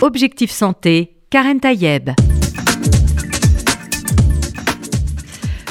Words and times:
Objectif 0.00 0.52
Santé, 0.52 1.16
Karen 1.28 1.58
Tayeb. 1.58 2.10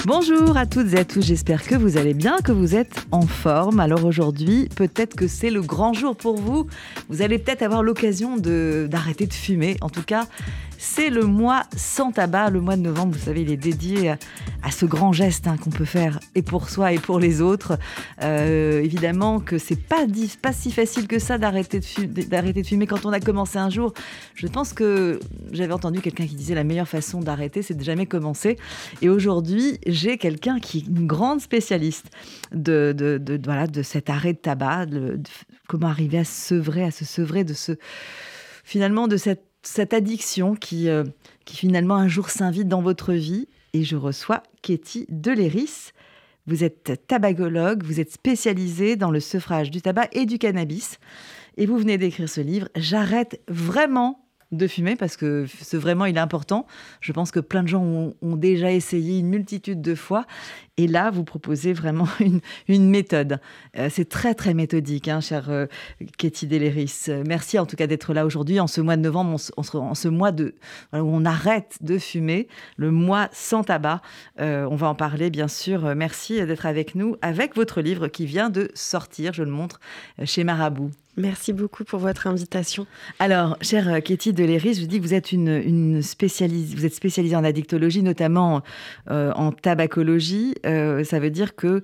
Bonjour 0.06 0.58
à 0.58 0.66
toutes 0.66 0.94
et 0.94 1.00
à 1.00 1.06
tous, 1.06 1.22
j'espère 1.22 1.64
que 1.64 1.76
vous 1.76 1.96
allez 1.96 2.14
bien, 2.14 2.38
que 2.44 2.52
vous 2.52 2.76
êtes 2.76 3.06
en 3.12 3.22
forme. 3.22 3.80
Alors 3.80 4.04
aujourd'hui, 4.04 4.68
peut-être 4.76 5.16
que 5.16 5.28
c'est 5.28 5.50
le 5.50 5.62
grand 5.62 5.94
jour 5.94 6.14
pour 6.14 6.36
vous. 6.36 6.68
Vous 7.08 7.22
allez 7.22 7.40
peut-être 7.40 7.62
avoir 7.62 7.84
l'occasion 7.84 8.36
d'arrêter 8.36 9.28
de 9.28 9.34
fumer. 9.34 9.78
En 9.80 9.90
tout 9.90 10.04
cas, 10.04 10.28
c'est 10.78 11.10
le 11.10 11.24
mois 11.24 11.64
sans 11.76 12.12
tabac. 12.12 12.50
Le 12.50 12.62
mois 12.62 12.76
de 12.76 12.82
novembre, 12.82 13.16
vous 13.16 13.26
savez, 13.26 13.42
il 13.42 13.52
est 13.52 13.58
dédié 13.58 14.16
à, 14.64 14.72
ce 14.72 14.86
grand 14.86 15.14
geste 15.14 15.48
hein, 15.48 15.58
qu'on 15.58 15.70
peut 15.70 15.86
faire 15.86 16.20
et 16.36 16.42
pour 16.42 16.70
soi 16.70 16.94
et 16.94 17.00
pour 17.00 17.20
les 17.20 17.42
autres. 17.42 17.78
Euh, 18.24 18.82
évidemment 18.82 19.40
que 19.40 19.58
c'est 19.58 19.76
pas, 19.76 20.06
pas 20.42 20.54
si 20.54 20.72
facile 20.72 21.08
que 21.08 21.20
ça 21.20 21.38
d'arrêter 21.38 21.80
de, 21.80 22.52
de 22.52 22.64
fumer 22.64 22.88
quand 22.88 23.06
on 23.06 23.12
a 23.12 23.20
commencé 23.20 23.58
un 23.58 23.70
jour. 23.70 23.94
Je 24.36 24.48
pense 24.48 24.74
que 24.74 25.20
j'avais 25.52 25.74
entendu 25.74 26.02
quelqu'un 26.02 26.28
qui 26.28 26.36
disait 26.36 26.56
la 26.56 26.64
meilleure 26.64 26.88
façon 26.88 27.22
d'arrêter, 27.22 27.62
c'est 27.62 27.76
de 27.76 27.84
jamais 27.84 28.06
commencer. 28.06 28.58
Et 29.02 29.10
aujourd'hui, 29.10 29.80
j'ai 29.88 30.18
quelqu'un 30.18 30.60
qui 30.60 30.80
est 30.80 30.88
une 30.88 31.08
grande 31.08 31.42
spécialiste 31.42 32.08
de, 32.52 32.94
de, 32.96 33.40
voilà, 33.44 33.68
de 33.68 33.82
cet 33.82 34.10
arrêt 34.10 34.34
de 34.34 34.38
tabac, 34.38 34.88
de, 34.88 35.20
comment 35.68 35.88
arriver 35.88 36.20
à 36.20 36.24
se 36.24 36.48
sevrer, 36.48 36.84
à 36.84 36.92
se 36.92 37.06
sevrer 37.06 37.44
de 37.44 37.54
ce 37.54 37.74
finalement 38.64 39.08
de 39.08 39.16
cette 39.16 39.47
cette 39.62 39.94
addiction 39.94 40.56
qui, 40.56 40.90
euh, 40.90 41.04
qui 41.46 41.58
finalement 41.58 41.96
un 41.96 42.08
jour 42.08 42.30
s'invite 42.30 42.68
dans 42.68 42.82
votre 42.82 43.14
vie. 43.14 43.48
Et 43.74 43.84
je 43.84 43.96
reçois 43.96 44.44
Katie 44.62 45.06
Deléris. 45.10 45.92
Vous 46.46 46.64
êtes 46.64 47.06
tabagologue, 47.08 47.84
vous 47.84 48.00
êtes 48.00 48.12
spécialisée 48.12 48.96
dans 48.96 49.12
le 49.12 49.20
sevrage 49.20 49.70
du 49.70 49.82
tabac 49.82 50.08
et 50.14 50.26
du 50.26 50.40
cannabis. 50.40 50.98
Et 51.58 51.66
vous 51.66 51.78
venez 51.78 51.98
d'écrire 51.98 52.30
ce 52.30 52.40
livre. 52.40 52.70
J'arrête 52.76 53.42
vraiment 53.48 54.27
de 54.52 54.68
fumer 54.68 54.96
parce 54.96 55.18
que 55.18 55.46
c'est 55.62 55.78
vraiment 55.78 56.06
il 56.06 56.16
est 56.16 56.22
important. 56.22 56.66
Je 57.02 57.12
pense 57.12 57.32
que 57.32 57.40
plein 57.40 57.64
de 57.64 57.68
gens 57.68 57.84
ont, 57.84 58.36
déjà 58.38 58.72
essayé 58.72 59.20
une 59.20 59.28
multitude 59.28 59.82
de 59.82 59.96
fois 59.96 60.26
et 60.78 60.88
là 60.88 61.10
vous 61.10 61.24
proposez 61.24 61.74
vraiment 61.74 62.08
une, 62.68 62.90
méthode. 62.90 63.40
Euh, 63.78 63.90
c'est 63.92 64.08
très 64.08 64.36
très 64.36 64.54
méthodique, 64.54 65.08
hein, 65.08 65.20
chère 65.20 65.50
euh, 65.50 65.66
Katie. 66.18 66.48
Merci 67.26 67.60
en 67.60 67.66
tout 67.66 67.76
cas 67.76 67.88
d'être 67.88 68.14
là 68.14 68.26
aujourd'hui 68.26 68.60
en 68.60 68.68
ce 68.68 68.80
mois 68.80 68.96
de 68.96 69.02
novembre, 69.02 69.38
en 69.58 69.96
ce 69.96 70.08
mois 70.08 70.32
de 70.32 70.56
où 70.94 70.98
on 70.98 71.26
arrête 71.26 71.78
de 71.82 71.98
fumer, 71.98 72.48
le 72.78 72.92
mois 72.92 73.28
sans 73.34 73.64
tabac. 73.64 74.02
Euh, 74.40 74.68
on 74.70 74.76
va 74.76 74.88
en 74.88 74.96
parler 74.96 75.30
bien 75.30 75.48
sûr. 75.48 75.96
Merci 75.96 76.46
d'être 76.46 76.66
avec 76.66 76.96
nous 76.96 77.18
avec 77.22 77.56
votre 77.56 77.82
livre 77.82 78.08
qui 78.08 78.26
vient 78.26 78.50
de 78.50 78.70
sortir. 78.76 79.34
Je 79.34 79.44
le 79.44 79.52
montre 79.52 79.80
chez 80.24 80.44
Marabout. 80.44 80.92
Merci 81.18 81.52
beaucoup 81.52 81.84
pour 81.84 82.00
votre 82.00 82.28
invitation. 82.28 82.86
Alors, 83.18 83.58
chère 83.62 84.04
Katie 84.04 84.34
Deléris, 84.34 84.76
je 84.76 84.82
vous 84.82 84.88
dis 84.88 85.00
que 85.00 85.04
vous 85.04 85.16
êtes 85.16 85.32
une, 85.32 86.04
spécialiste, 86.04 86.76
vous 86.76 86.86
êtes 86.86 86.94
spécialisée 86.94 87.36
en 87.36 87.44
addictologie, 87.44 88.04
notamment 88.04 88.62
euh, 89.10 89.32
en 89.34 89.52
tabacologie. 89.52 90.54
Euh, 90.68 91.04
ça 91.04 91.20
veut 91.20 91.32
dire 91.32 91.56
que 91.56 91.82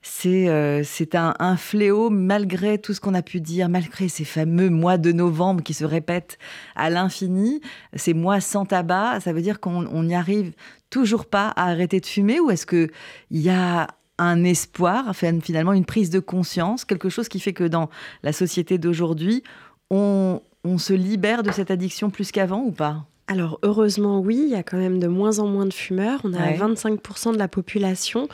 c'est 0.00 0.48
euh, 0.48 0.82
un, 1.12 1.34
un, 1.38 1.56
fléau 1.58 2.08
malgré 2.08 2.78
tout 2.78 2.94
ce 2.94 3.02
qu'on 3.02 3.12
a 3.12 3.20
pu 3.20 3.42
dire, 3.42 3.68
malgré 3.68 4.08
ces 4.08 4.24
fameux 4.24 4.70
mois 4.70 4.96
de 4.96 5.12
novembre 5.12 5.62
qui 5.62 5.74
se 5.74 5.84
répètent 5.84 6.38
à 6.74 6.88
l'infini, 6.88 7.60
ces 7.94 8.14
mois 8.14 8.40
sans 8.40 8.64
tabac, 8.64 9.20
ça 9.20 9.34
veut 9.34 9.42
dire 9.42 9.60
qu'on 9.60 10.02
n'y 10.02 10.14
arrive 10.14 10.52
toujours 10.88 11.26
pas 11.26 11.48
à 11.48 11.68
arrêter 11.68 12.00
de 12.00 12.06
fumer 12.06 12.40
ou 12.40 12.50
est-ce 12.50 12.64
qu'il 12.64 12.90
y 13.30 13.50
a 13.50 13.88
un 14.20 14.44
espoir, 14.44 15.14
finalement 15.14 15.72
une 15.72 15.84
prise 15.84 16.10
de 16.10 16.20
conscience, 16.20 16.84
quelque 16.84 17.08
chose 17.08 17.28
qui 17.28 17.40
fait 17.40 17.54
que 17.54 17.64
dans 17.64 17.88
la 18.22 18.32
société 18.32 18.78
d'aujourd'hui, 18.78 19.42
on, 19.90 20.40
se 20.78 20.92
libère 20.92 21.42
de 21.42 21.50
cette 21.50 21.70
addiction 21.70 22.10
plus 22.10 22.30
qu'avant 22.30 22.60
ou 22.60 22.70
pas? 22.70 23.06
Alors 23.26 23.58
heureusement 23.62 24.20
oui, 24.20 24.38
il 24.44 24.50
y 24.50 24.54
a 24.54 24.62
quand 24.62 24.76
même 24.76 24.98
de 24.98 25.08
moins 25.08 25.38
en 25.38 25.46
moins 25.46 25.66
de 25.66 25.72
fumeurs. 25.72 26.20
On 26.24 26.34
a 26.34 26.52
25% 26.52 27.32
de 27.32 27.38
la 27.38 27.48
population. 27.48 28.28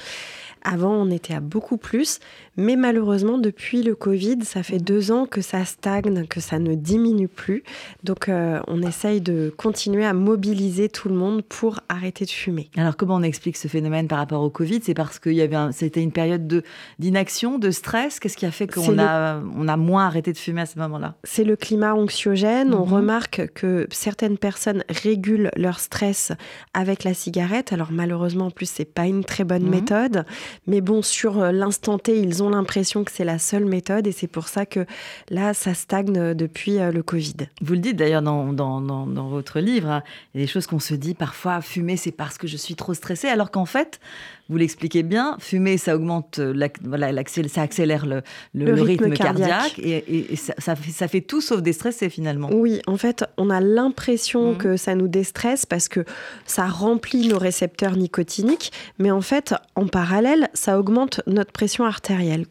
Avant, 0.63 0.93
on 0.93 1.11
était 1.11 1.35
à 1.35 1.41
beaucoup 1.41 1.77
plus, 1.77 2.19
mais 2.57 2.77
malheureusement, 2.77 3.39
depuis 3.39 3.83
le 3.83 3.95
Covid, 3.95 4.39
ça 4.45 4.63
fait 4.63 4.79
deux 4.79 5.13
ans 5.13 5.27
que 5.27 5.41
ça 5.41 5.65
stagne, 5.65 6.27
que 6.27 6.41
ça 6.41 6.59
ne 6.59 6.75
diminue 6.75 7.29
plus. 7.29 7.65
Donc, 8.05 8.29
euh, 8.29 8.61
on 8.67 8.83
essaye 8.83 9.21
de 9.21 9.53
continuer 9.57 10.05
à 10.05 10.13
mobiliser 10.13 10.89
tout 10.89 11.09
le 11.09 11.15
monde 11.15 11.43
pour 11.43 11.81
arrêter 11.89 12.25
de 12.25 12.31
fumer. 12.31 12.71
Alors, 12.77 12.97
comment 12.97 13.17
on 13.17 13.23
explique 13.23 13.57
ce 13.57 13.69
phénomène 13.69 14.09
par 14.09 14.19
rapport 14.19 14.43
au 14.43 14.51
Covid? 14.51 14.81
C'est 14.83 14.95
parce 14.95 15.19
que 15.19 15.31
y 15.31 15.43
avait 15.43 15.57
c'était 15.73 16.03
une 16.03 16.13
période 16.13 16.47
de, 16.47 16.63
d'inaction, 16.99 17.59
de 17.59 17.71
stress 17.71 18.21
Qu'est-ce 18.21 18.37
qui 18.37 18.47
a 18.47 18.51
fait 18.51 18.67
qu'on 18.67 18.99
a, 18.99 19.41
on 19.57 19.69
a 19.69 19.77
moins 19.77 20.07
arrêté 20.07 20.33
de 20.33 20.39
fumer 20.39 20.63
à 20.63 20.67
ce 20.67 20.79
moment-là? 20.79 21.15
C'est 21.25 21.45
le 21.45 21.57
climat 21.57 21.95
anxiogène. 21.95 22.75
On 22.75 22.87
mhm. 22.87 22.93
remarque 22.93 23.51
que 23.55 23.87
certaines 23.91 24.39
personnes 24.39 24.85
régulent 24.89 25.51
leur 25.57 25.81
stress 25.81 26.33
avec 26.75 27.05
la 27.05 27.15
cigarette. 27.15 27.73
Alors, 27.73 27.89
malheureusement, 27.91 28.47
en 28.47 28.51
plus, 28.51 28.69
c'est 28.69 28.85
pas 28.85 29.07
une 29.07 29.25
très 29.25 29.45
bonne 29.45 29.65
mhm. 29.65 29.71
méthode. 29.71 30.25
Mais 30.67 30.81
bon, 30.81 31.03
sur 31.03 31.41
euh, 31.41 31.53
l'instant 31.53 31.99
T, 31.99 32.21
ils 32.21 32.43
ont 32.43 32.46
l'impression 32.51 33.05
que 33.05 33.13
c'est 33.13 33.25
la 33.25 33.39
seule 33.39 33.65
méthode 33.65 34.07
et 34.07 34.13
c'est 34.13 34.27
pour 34.27 34.49
ça 34.49 34.67
que 34.67 34.87
là, 35.29 35.55
ça 35.55 35.75
stagne 35.75 36.35
depuis 36.35 36.79
euh, 36.79 36.93
le 36.93 37.03
Covid. 37.03 37.37
Vous 37.61 37.75
le 37.75 37.81
dites 37.81 37.97
d'ailleurs 37.97 38.23
dans, 38.23 38.53
dans, 38.53 38.81
dans, 38.81 39.29
votre 39.29 39.61
livre, 39.61 39.91
hein, 39.91 40.03
il 40.35 40.41
y 40.41 40.43
a 40.43 40.47
des 40.47 40.53
choses 40.53 40.67
qu'on 40.67 40.81
se 40.81 40.95
dit 40.95 41.15
parfois, 41.15 41.61
fumer, 41.61 41.97
c'est 41.97 42.13
parce 42.13 42.39
que 42.39 42.47
je 42.47 42.57
suis 42.57 42.75
trop 42.75 42.95
stressée, 42.95 43.29
alors 43.29 43.51
qu'en 43.51 43.67
fait, 43.67 44.01
vous 44.49 44.57
l'expliquez 44.57 45.03
bien, 45.03 45.37
fumer, 45.41 45.77
ça 45.77 45.97
augmente, 45.97 46.39
euh, 46.39 46.69
voilà, 46.85 47.11
ça 47.27 47.63
accélère 47.63 48.07
le, 48.07 48.23
le, 48.55 48.81
rythme, 48.81 49.13
cardiaque, 49.13 49.79
et, 49.79 50.37
ça, 50.37 50.55
ça, 50.59 50.77
fait, 50.77 50.93
ça, 50.93 51.09
fait, 51.09 51.21
tout 51.21 51.41
sauf 51.41 51.63
déstresser 51.63 52.09
finalement. 52.09 52.51
Oui, 52.53 52.81
en 52.87 52.97
fait, 52.97 53.25
on 53.37 53.51
a 53.51 53.61
l'impression 53.61 54.53
mmh. 54.53 54.59
que 54.59 54.77
ça 54.77 54.95
nous 54.95 55.09
déstresse 55.09 55.67
parce 55.67 55.89
que 55.89 56.05
ça 56.45 56.67
remplit 56.67 57.29
nos 57.29 57.39
récepteurs 57.39 57.97
nicotiniques, 57.97 58.73
mais 58.99 59.11
en 59.11 59.21
fait, 59.21 59.55
en 59.75 59.87
parallèle, 59.87 60.49
ça 60.55 60.79
augmente 60.79 61.21
notre 61.27 61.53
pression 61.53 61.85
artérielle. 61.85 62.47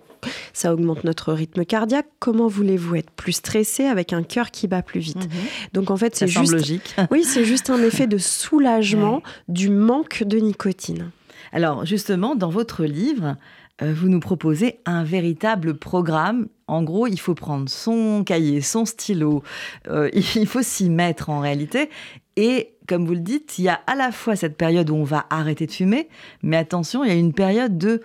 Ça 0.54 0.74
augmente 0.74 1.04
notre 1.04 1.34
rythme 1.34 1.66
cardiaque. 1.66 2.08
Comment 2.20 2.48
voulez-vous 2.48 2.96
être 2.96 3.12
plus 3.12 3.34
stressé 3.34 3.86
avec 3.86 4.12
un 4.12 4.24
cœur 4.24 4.50
qui 4.50 4.68
bat 4.68 4.82
plus 4.82 5.00
vite 5.00 5.18
mmh. 5.18 5.30
Donc 5.74 5.92
en 5.92 5.98
fait, 5.98 6.16
c'est 6.16 6.28
juste 6.28 6.52
logique. 6.52 6.96
oui, 7.12 7.24
c'est 7.24 7.46
juste 7.46 7.70
un 7.70 7.82
effet 7.84 8.08
de 8.08 8.18
soulagement 8.18 9.22
du 9.48 9.70
manque 9.70 10.24
de 10.24 10.40
nicotine. 10.40 11.12
Alors 11.52 11.86
justement, 11.86 12.36
dans 12.36 12.50
votre 12.50 12.84
livre, 12.86 13.38
euh, 13.82 13.94
vous 13.94 14.08
nous 14.08 14.20
proposez 14.20 14.80
un 14.86 15.04
véritable 15.04 15.78
programme. 15.78 16.48
En 16.68 16.84
gros, 16.84 17.08
il 17.08 17.20
faut 17.20 17.36
prendre 17.36 17.70
son 17.70 18.24
cahier, 18.24 18.62
son 18.62 18.86
stylo, 18.86 19.44
euh, 19.88 20.10
il 20.36 20.48
faut 20.48 20.62
s'y 20.62 20.90
mettre 20.90 21.30
en 21.30 21.40
réalité. 21.40 21.90
Et 22.38 22.74
comme 22.88 23.06
vous 23.06 23.14
le 23.14 23.20
dites, 23.20 23.58
il 23.60 23.66
y 23.66 23.70
a 23.70 23.82
à 23.88 23.96
la 23.96 24.12
fois 24.12 24.36
cette 24.36 24.58
période 24.58 24.90
où 24.90 24.96
on 24.96 25.04
va 25.04 25.26
arrêter 25.30 25.66
de 25.66 25.72
fumer, 25.72 26.10
mais 26.44 26.58
attention, 26.58 27.04
il 27.04 27.10
y 27.10 27.12
a 27.12 27.16
une 27.16 27.34
période 27.34 27.78
de 27.78 28.02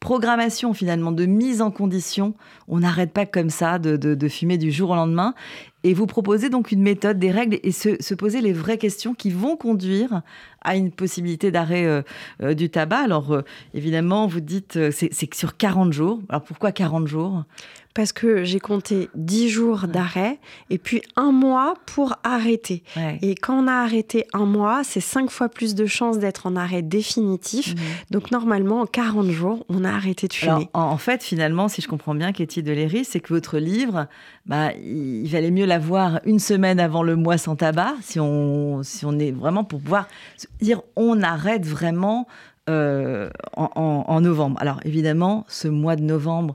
programmation 0.00 0.72
finalement, 0.72 1.12
de 1.12 1.26
mise 1.26 1.60
en 1.60 1.70
condition. 1.70 2.34
On 2.68 2.80
n'arrête 2.80 3.12
pas 3.12 3.26
comme 3.26 3.50
ça 3.50 3.78
de, 3.78 4.28
fumer 4.28 4.56
du 4.56 4.72
jour 4.72 4.90
au 4.90 4.94
lendemain. 4.94 5.34
Et 5.82 5.94
vous 5.94 6.06
proposez 6.06 6.50
donc 6.50 6.72
une 6.72 6.82
méthode, 6.82 7.18
des 7.18 7.30
règles 7.30 7.58
et 7.62 7.72
se, 7.72 8.14
poser 8.14 8.42
les 8.42 8.52
vraies 8.52 8.76
questions 8.76 9.14
qui 9.14 9.30
vont 9.30 9.56
conduire 9.56 10.22
à 10.62 10.76
une 10.76 10.90
possibilité 10.90 11.50
d'arrêt 11.50 11.86
euh, 11.86 12.02
euh, 12.42 12.54
du 12.54 12.68
tabac. 12.68 12.98
Alors 12.98 13.32
euh, 13.32 13.42
évidemment, 13.72 14.26
vous 14.26 14.40
dites 14.40 14.78
c'est 14.90 15.34
sur 15.34 15.56
40 15.56 15.92
jours. 15.92 16.20
Alors 16.28 16.42
pourquoi 16.42 16.72
40 16.72 17.06
jours? 17.06 17.44
Parce 17.94 18.12
que 18.12 18.44
j'ai 18.44 18.60
compté 18.60 19.08
10 19.14 19.48
jours 19.48 19.88
d'arrêt 19.88 20.38
et 20.70 20.78
puis 20.78 21.02
un 21.16 21.32
mois 21.32 21.74
pour 21.86 22.14
arrêter. 22.22 22.84
Et 23.20 23.34
quand 23.34 23.64
on 23.64 23.66
a 23.66 23.72
arrêté 23.72 24.26
un 24.32 24.46
mois, 24.46 24.82
c'est 24.84 25.00
5 25.00 25.30
fois 25.30 25.48
plus 25.48 25.74
de 25.74 25.86
chances 25.86 26.18
d'être 26.18 26.46
en 26.46 26.54
arrêt 26.54 26.82
définitif. 26.82 27.74
Mhm. 27.74 27.80
Donc 28.10 28.30
normalement, 28.30 28.80
en 28.82 28.86
40 28.86 29.30
jours, 29.30 29.66
on 29.68 29.84
a 29.84 29.90
arrêté 29.90 30.28
de 30.28 30.32
fumer. 30.32 30.68
en, 30.72 30.96
fait, 30.98 31.22
finalement, 31.22 31.68
si 31.68 31.82
je 31.82 31.88
comprends 31.88 32.14
bien, 32.14 32.32
Katie 32.32 32.62
Deléry, 32.62 33.04
c'est 33.04 33.20
que 33.20 33.34
votre 33.34 33.58
livre, 33.58 34.06
bah, 34.46 34.72
il, 34.74 35.28
valait 35.28 35.50
mieux 35.50 35.66
l'avoir 35.66 36.20
une 36.24 36.38
semaine 36.38 36.78
avant 36.78 37.02
le 37.02 37.16
mois 37.16 37.38
sans 37.38 37.56
tabac, 37.56 37.94
si 38.02 38.20
on, 38.20 38.82
si 38.82 39.04
on 39.04 39.18
est 39.18 39.32
vraiment 39.32 39.64
pour 39.64 39.80
pouvoir 39.80 40.06
dire 40.60 40.82
on 40.96 41.22
arrête 41.22 41.66
vraiment 41.66 42.26
euh, 42.68 43.30
en, 43.56 44.04
en 44.06 44.20
novembre. 44.20 44.56
Alors 44.60 44.80
évidemment, 44.84 45.44
ce 45.48 45.68
mois 45.68 45.96
de 45.96 46.02
novembre, 46.02 46.54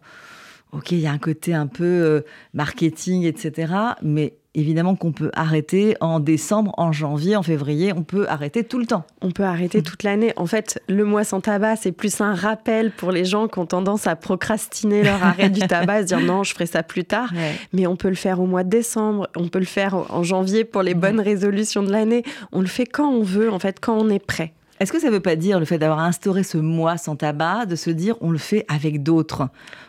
ok, 0.75 0.91
il 0.91 0.99
y 0.99 1.07
a 1.07 1.11
un 1.11 1.17
côté 1.17 1.53
un 1.53 1.67
peu 1.67 1.83
euh, 1.83 2.21
marketing, 2.53 3.23
etc. 3.23 3.73
Mais 4.01 4.33
évidemment 4.53 4.95
qu'on 4.95 5.11
peut 5.11 5.31
arrêter 5.33 5.95
en 5.99 6.19
décembre, 6.19 6.73
en 6.77 6.91
janvier, 6.91 7.35
en 7.35 7.43
février, 7.43 7.93
on 7.93 8.03
peut 8.03 8.25
arrêter 8.29 8.63
tout 8.63 8.79
le 8.79 8.85
temps. 8.85 9.05
On 9.21 9.31
peut 9.31 9.43
arrêter 9.43 9.83
toute 9.83 10.03
l'année. 10.03 10.33
En 10.37 10.45
fait, 10.45 10.81
le 10.87 11.03
mois 11.03 11.23
sans 11.23 11.41
tabac, 11.41 11.75
c'est 11.77 11.91
plus 11.91 12.21
un 12.21 12.33
rappel 12.33 12.91
pour 12.91 13.11
les 13.11 13.25
gens 13.25 13.47
qui 13.47 13.59
ont 13.59 13.65
tendance 13.65 14.07
à 14.07 14.15
procrastiner 14.15 15.03
leur 15.03 15.23
arrêt 15.23 15.49
du 15.49 15.61
tabac, 15.61 16.01
se 16.01 16.07
dire 16.07 16.19
non, 16.19 16.43
je 16.43 16.53
ferai 16.53 16.65
ça 16.65 16.83
plus 16.83 17.05
tard. 17.05 17.31
Mais 17.73 17.87
on 17.87 17.95
peut 17.95 18.09
le 18.09 18.15
faire 18.15 18.39
au 18.39 18.45
mois 18.45 18.63
de 18.63 18.69
décembre, 18.69 19.27
on 19.35 19.47
peut 19.47 19.59
le 19.59 19.65
faire 19.65 19.95
en 20.13 20.23
janvier 20.23 20.63
pour 20.63 20.83
les 20.83 20.93
bonnes 20.93 21.19
résolutions 21.19 21.83
de 21.83 21.91
l'année. 21.91 22.23
On 22.51 22.61
le 22.61 22.67
fait 22.67 22.85
quand 22.85 23.09
on 23.09 23.23
veut, 23.23 23.51
en 23.51 23.59
fait, 23.59 23.79
quand 23.79 23.97
on 23.97 24.09
est 24.09 24.25
prêt. 24.25 24.53
Est-ce 24.79 24.91
que 24.91 24.99
ça 24.99 25.07
ne 25.07 25.13
veut 25.13 25.21
pas 25.21 25.35
dire 25.35 25.59
le 25.59 25.65
fait 25.65 25.77
d'avoir 25.77 25.99
instauré 25.99 26.43
ce 26.43 26.57
mois 26.57 26.97
sans 26.97 27.15
tabac, 27.15 27.65
de 27.65 27.75
se 27.75 27.89
dire 27.89 28.17
on 28.21 28.31
le 28.31 28.37
fait 28.37 28.65
avec 28.67 29.03
d'autres? 29.03 29.47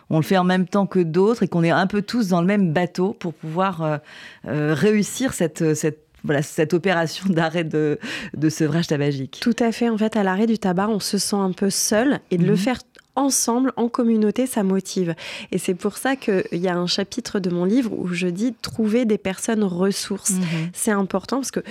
On 0.09 0.17
le 0.17 0.23
fait 0.23 0.37
en 0.37 0.45
même 0.45 0.67
temps 0.67 0.85
que 0.85 0.99
d'autres 0.99 1.43
et 1.43 1.47
qu'on 1.47 1.63
est 1.63 1.71
un 1.71 1.87
peu 1.87 2.01
tous 2.01 2.29
dans 2.29 2.39
le 2.39 2.47
même 2.47 2.71
bateau 2.71 3.13
pour 3.19 3.33
pouvoir 3.33 3.81
euh, 3.81 3.97
euh, 4.47 4.73
réussir 4.73 5.33
cette, 5.33 5.73
cette 5.73 6.07
voilà, 6.23 6.41
cette 6.41 6.73
opération 6.73 7.29
d'arrêt 7.29 7.63
de, 7.63 7.99
de, 8.35 8.49
sevrage 8.49 8.87
tabagique? 8.87 9.39
Tout 9.41 9.55
à 9.59 9.71
fait. 9.71 9.89
En 9.89 9.97
fait, 9.97 10.15
à 10.15 10.23
l'arrêt 10.23 10.47
du 10.47 10.57
tabac, 10.57 10.89
on 10.89 10.99
se 10.99 11.17
sent 11.17 11.35
un 11.35 11.51
peu 11.51 11.69
seul 11.69 12.19
et 12.31 12.37
de 12.37 12.43
le 12.43 12.51
mhm. 12.51 12.57
faire 12.57 12.79
ensemble, 13.15 13.73
en 13.75 13.89
communauté, 13.89 14.45
ça 14.45 14.63
motive. 14.63 15.15
Et 15.51 15.57
c'est 15.57 15.73
pour 15.73 15.97
ça 15.97 16.15
qu'il 16.15 16.43
y 16.53 16.67
a 16.67 16.77
un 16.77 16.87
chapitre 16.87 17.39
de 17.39 17.49
mon 17.49 17.65
livre 17.65 17.91
où 17.93 18.07
je 18.09 18.27
dis 18.27 18.53
trouver 18.61 19.05
des 19.05 19.17
personnes 19.17 19.63
ressources. 19.63 20.33
Mhm. 20.33 20.69
C'est 20.73 20.91
important 20.91 21.37
parce 21.37 21.51
que 21.51 21.61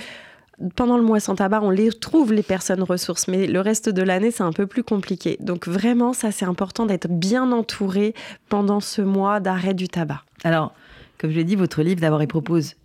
pendant 0.75 0.97
le 0.97 1.03
mois 1.03 1.19
sans 1.19 1.35
tabac, 1.35 1.61
on 1.61 1.69
les 1.69 1.91
trouve, 1.91 2.33
les 2.33 2.43
personnes 2.43 2.81
ressources, 2.81 3.27
mais 3.27 3.47
le 3.47 3.61
reste 3.61 3.89
de 3.89 4.01
l'année, 4.01 4.31
c'est 4.31 4.43
un 4.43 4.51
peu 4.51 4.65
plus 4.65 4.83
compliqué. 4.83 5.37
Donc 5.39 5.67
vraiment, 5.67 6.13
ça, 6.13 6.31
c'est 6.31 6.45
important 6.45 6.85
d'être 6.85 7.07
bien 7.07 7.51
entouré 7.51 8.13
pendant 8.49 8.79
ce 8.79 9.01
mois 9.01 9.39
d'arrêt 9.39 9.73
du 9.73 9.87
tabac. 9.87 10.23
Alors, 10.43 10.73
comme 11.19 11.31
je 11.31 11.35
l'ai 11.35 11.43
dit, 11.43 11.55
votre 11.55 11.83
livre, 11.83 12.01
d'abord, 12.01 12.21
il 12.21 12.27
propose 12.27 12.75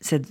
cette, 0.00 0.26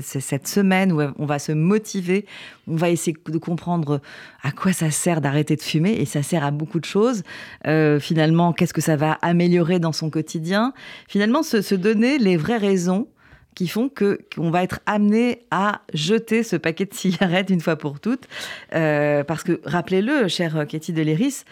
cette 0.00 0.48
semaine 0.48 0.92
où 0.92 1.00
on 1.00 1.26
va 1.26 1.38
se 1.38 1.52
motiver, 1.52 2.26
on 2.66 2.74
va 2.74 2.90
essayer 2.90 3.16
de 3.28 3.38
comprendre 3.38 4.00
à 4.42 4.50
quoi 4.50 4.72
ça 4.72 4.90
sert 4.90 5.20
d'arrêter 5.20 5.54
de 5.54 5.62
fumer, 5.62 5.92
et 5.92 6.06
ça 6.06 6.22
sert 6.22 6.44
à 6.44 6.50
beaucoup 6.50 6.80
de 6.80 6.84
choses. 6.84 7.22
Euh, 7.66 8.00
finalement, 8.00 8.52
qu'est-ce 8.52 8.74
que 8.74 8.80
ça 8.80 8.96
va 8.96 9.12
améliorer 9.22 9.78
dans 9.78 9.92
son 9.92 10.10
quotidien? 10.10 10.72
Finalement, 11.08 11.42
se, 11.42 11.74
donner 11.76 12.18
les 12.18 12.36
vraies 12.36 12.56
raisons 12.56 13.06
qui 13.56 13.66
font 13.66 13.88
que 13.88 14.20
qu'on 14.36 14.50
va 14.50 14.62
être 14.62 14.78
amené 14.86 15.40
à 15.50 15.80
jeter 15.92 16.44
ce 16.44 16.54
paquet 16.54 16.84
de 16.84 16.94
cigarettes 16.94 17.50
une 17.50 17.60
fois 17.60 17.74
pour 17.74 17.98
toutes, 17.98 18.28
euh, 18.74 19.24
parce 19.24 19.42
que 19.42 19.60
rappelez-le, 19.64 20.28
chère 20.28 20.66
Katie 20.68 20.92
Deléris, 20.92 21.42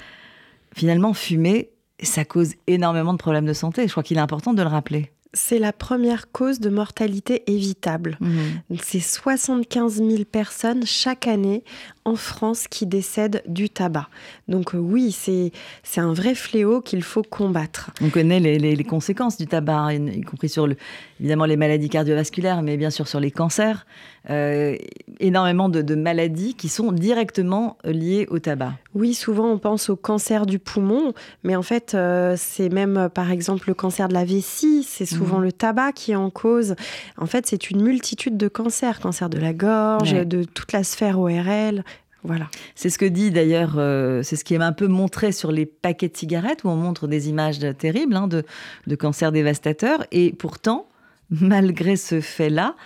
finalement, 0.76 1.14
fumer, 1.14 1.70
ça 2.00 2.24
cause 2.24 2.54
énormément 2.66 3.14
de 3.14 3.18
problèmes 3.18 3.46
de 3.46 3.52
santé. 3.52 3.86
Je 3.86 3.90
crois 3.90 4.02
qu'il 4.02 4.18
est 4.18 4.20
important 4.20 4.52
de 4.52 4.62
le 4.62 4.68
rappeler 4.68 5.10
c'est 5.34 5.58
la 5.58 5.72
première 5.72 6.30
cause 6.32 6.60
de 6.60 6.70
mortalité 6.70 7.42
évitable. 7.46 8.16
Mmh. 8.20 8.76
C'est 8.80 9.00
75 9.00 9.96
000 9.96 10.24
personnes 10.24 10.86
chaque 10.86 11.26
année 11.26 11.62
en 12.04 12.16
France 12.16 12.68
qui 12.68 12.86
décèdent 12.86 13.42
du 13.46 13.70
tabac. 13.70 14.08
Donc 14.48 14.74
euh, 14.74 14.78
oui, 14.78 15.10
c'est 15.12 15.52
un 15.96 16.12
vrai 16.12 16.34
fléau 16.34 16.80
qu'il 16.80 17.02
faut 17.02 17.22
combattre. 17.22 17.90
On 18.02 18.10
connaît 18.10 18.40
les, 18.40 18.84
conséquences 18.84 19.38
du 19.38 19.46
tabac, 19.46 19.94
y 19.94 20.20
compris 20.22 20.48
sur 20.48 20.66
le, 20.66 20.76
évidemment 21.18 21.46
les 21.46 21.56
maladies 21.56 21.88
cardiovasculaires, 21.88 22.62
mais 22.62 22.76
bien 22.76 22.90
sûr 22.90 23.08
sur 23.08 23.20
les 23.20 23.30
cancers. 23.30 23.86
Euh, 24.30 24.76
énormément 25.20 25.68
de, 25.68 25.94
maladies 25.94 26.54
qui 26.54 26.68
sont 26.68 26.92
directement 26.92 27.76
liées 27.84 28.26
au 28.30 28.38
tabac. 28.38 28.74
Oui, 28.94 29.14
souvent 29.14 29.48
on 29.50 29.58
pense 29.58 29.90
au 29.90 29.96
cancer 29.96 30.46
du 30.46 30.58
poumon, 30.58 31.12
mais 31.42 31.56
en 31.56 31.62
fait 31.62 31.94
euh, 31.94 32.34
c'est 32.38 32.68
même 32.68 33.08
par 33.12 33.30
exemple 33.30 33.68
le 33.68 33.74
cancer 33.74 34.08
de 34.08 34.14
la 34.14 34.24
vessie, 34.24 34.82
c'est 34.86 35.06
souvent 35.06 35.23
mmh. 35.24 35.42
le 35.42 35.52
tabac 35.52 35.92
qui 35.92 36.12
est 36.12 36.16
en 36.16 36.30
cause. 36.30 36.74
En 37.16 37.26
fait 37.26 37.46
c'est 37.46 37.70
une 37.70 37.82
multitude 37.82 38.36
de 38.36 38.48
cancers, 38.48 39.00
cancer 39.00 39.28
de 39.28 39.38
la 39.38 39.52
gorge, 39.52 40.12
de 40.12 40.44
toute 40.44 40.72
la 40.72 40.84
sphère 40.84 41.18
ORL, 41.18 41.84
voilà. 42.24 42.48
C'est 42.74 42.88
ce 42.88 42.96
que 42.96 43.04
dit 43.04 43.30
d'ailleurs, 43.30 43.74
euh, 43.76 44.22
c'est 44.22 44.36
ce 44.36 44.44
qui 44.44 44.54
est 44.54 44.62
un 44.62 44.72
peu 44.72 44.86
montré 44.86 45.30
sur 45.30 45.52
les 45.52 45.66
paquets 45.66 46.08
de 46.08 46.16
cigarettes 46.16 46.64
où 46.64 46.68
on 46.68 46.76
montre 46.76 47.06
des 47.06 47.28
images 47.28 47.58
terribles 47.76 48.16
hein, 48.16 48.26
de, 48.26 48.44
de 48.86 48.96
cancers 48.96 49.30
dévastateurs. 49.30 50.06
Et 50.10 50.32
pourtant, 50.32 50.88
malgré 51.30 51.96
ce 51.96 52.22
fait-là, 52.22 52.76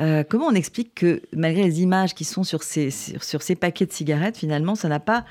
euh, 0.00 0.24
comment 0.28 0.46
on 0.46 0.54
explique 0.54 0.94
que 0.96 1.22
malgré 1.32 1.62
les 1.62 1.82
images 1.82 2.14
qui 2.14 2.24
sont 2.24 2.42
sur 2.42 2.64
ces, 2.64 2.90
sur, 2.90 3.42
ces 3.42 3.54
paquets 3.54 3.86
de 3.86 3.92
cigarettes, 3.92 4.36
finalement, 4.36 4.74
ça 4.74 4.88
n'a 4.88 5.00
pas 5.00 5.24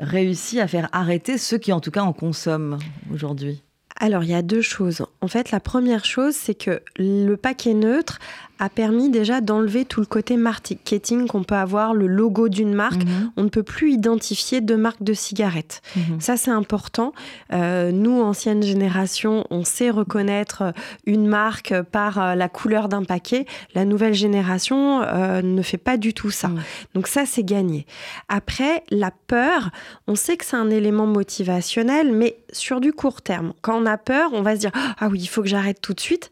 réussi 0.00 0.60
à 0.60 0.66
faire 0.66 0.88
arrêter 0.92 1.38
ceux 1.38 1.58
qui 1.58 1.72
en 1.72 1.80
tout 1.80 1.92
cas 1.92 2.02
en 2.02 2.12
consomment 2.12 2.78
aujourd'hui? 3.12 3.62
Alors, 4.02 4.24
il 4.24 4.30
y 4.30 4.34
a 4.34 4.40
deux 4.40 4.62
choses. 4.62 5.04
En 5.20 5.28
fait, 5.28 5.50
la 5.50 5.60
première 5.60 6.06
chose, 6.06 6.34
c'est 6.34 6.54
que 6.54 6.80
le 6.96 7.34
paquet 7.36 7.74
neutre 7.74 8.18
a 8.60 8.68
permis 8.68 9.08
déjà 9.08 9.40
d'enlever 9.40 9.86
tout 9.86 10.00
le 10.00 10.06
côté 10.06 10.36
marketing 10.36 11.26
qu'on 11.26 11.42
peut 11.44 11.54
avoir, 11.54 11.94
le 11.94 12.06
logo 12.06 12.50
d'une 12.50 12.74
marque. 12.74 13.04
Mhm. 13.04 13.32
On 13.38 13.42
ne 13.44 13.48
peut 13.48 13.62
plus 13.62 13.92
identifier 13.92 14.60
deux 14.60 14.76
marques 14.76 15.02
de 15.02 15.14
cigarettes. 15.14 15.80
Mhm. 15.96 16.20
Ça, 16.20 16.36
c'est 16.36 16.50
important. 16.50 17.14
Euh, 17.54 17.90
nous, 17.90 18.20
ancienne 18.20 18.62
génération, 18.62 19.46
on 19.50 19.64
sait 19.64 19.88
reconnaître 19.88 20.74
une 21.06 21.26
marque 21.26 21.74
par 21.90 22.18
euh, 22.18 22.34
la 22.34 22.50
couleur 22.50 22.90
d'un 22.90 23.02
paquet. 23.02 23.46
La 23.74 23.86
nouvelle 23.86 24.14
génération 24.14 25.00
euh, 25.02 25.40
ne 25.40 25.62
fait 25.62 25.78
pas 25.78 25.96
du 25.96 26.12
tout 26.12 26.30
ça. 26.30 26.50
Donc 26.94 27.06
ça, 27.08 27.24
c'est 27.24 27.44
gagné. 27.44 27.86
Après, 28.28 28.84
la 28.90 29.10
peur, 29.10 29.70
on 30.06 30.16
sait 30.16 30.36
que 30.36 30.44
c'est 30.44 30.56
un 30.56 30.68
élément 30.68 31.06
motivationnel, 31.06 32.12
mais 32.12 32.36
sur 32.52 32.80
du 32.80 32.92
court 32.92 33.22
terme. 33.22 33.54
Quand 33.62 33.80
on 33.80 33.86
a 33.86 33.96
peur, 33.96 34.30
on 34.34 34.42
va 34.42 34.54
se 34.54 34.60
dire, 34.60 34.72
ah 34.74 35.08
oui, 35.08 35.20
il 35.20 35.28
faut 35.28 35.40
que 35.40 35.48
j'arrête 35.48 35.80
tout 35.80 35.94
de 35.94 36.00
suite. 36.00 36.30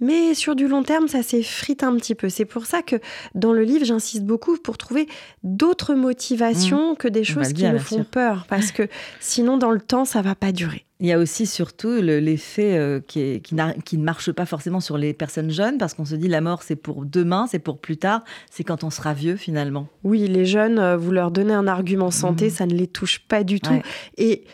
Mais 0.00 0.34
sur 0.34 0.56
du 0.56 0.66
long 0.66 0.82
terme, 0.82 1.08
ça 1.08 1.22
s'effrite 1.22 1.82
un 1.82 1.94
petit 1.96 2.14
peu. 2.14 2.28
C'est 2.28 2.46
pour 2.46 2.66
ça 2.66 2.82
que 2.82 2.96
dans 3.34 3.52
le 3.52 3.62
livre, 3.62 3.84
j'insiste 3.84 4.24
beaucoup 4.24 4.56
pour 4.56 4.78
trouver 4.78 5.06
d'autres 5.42 5.94
motivations 5.94 6.92
mmh. 6.92 6.96
que 6.96 7.08
des 7.08 7.24
choses 7.24 7.52
qui 7.52 7.64
nous 7.68 7.78
font 7.78 8.04
peur. 8.04 8.46
Parce 8.48 8.72
que 8.72 8.88
sinon, 9.20 9.58
dans 9.58 9.70
le 9.70 9.80
temps, 9.80 10.04
ça 10.04 10.22
va 10.22 10.34
pas 10.34 10.52
durer. 10.52 10.86
Il 11.02 11.06
y 11.06 11.12
a 11.12 11.18
aussi 11.18 11.46
surtout 11.46 11.94
l'effet 12.02 12.76
euh, 12.76 13.00
qui, 13.00 13.40
qui, 13.40 13.54
ne 13.54 14.02
marche 14.02 14.32
pas 14.32 14.44
forcément 14.44 14.80
sur 14.80 14.98
les 14.98 15.14
personnes 15.14 15.50
jeunes, 15.50 15.78
parce 15.78 15.94
qu'on 15.94 16.04
se 16.04 16.14
dit 16.14 16.28
la 16.28 16.42
mort 16.42 16.62
c'est 16.62 16.76
pour 16.76 17.06
demain, 17.06 17.46
c'est 17.50 17.58
pour 17.58 17.78
plus 17.78 17.96
tard, 17.96 18.22
c'est 18.50 18.64
quand 18.64 18.84
on 18.84 18.90
sera 18.90 19.14
vieux 19.14 19.36
finalement. 19.36 19.88
Oui, 20.04 20.28
les 20.28 20.44
jeunes, 20.44 20.78
euh, 20.78 20.98
vous 20.98 21.10
leur 21.10 21.30
donnez 21.30 21.54
un 21.54 21.66
argument 21.66 22.10
santé, 22.10 22.48
mmh. 22.48 22.50
ça 22.50 22.66
ne 22.66 22.74
les 22.74 22.86
touche 22.86 23.20
pas 23.20 23.44
du 23.44 23.60
tout. 23.60 23.80
Et 24.18 24.44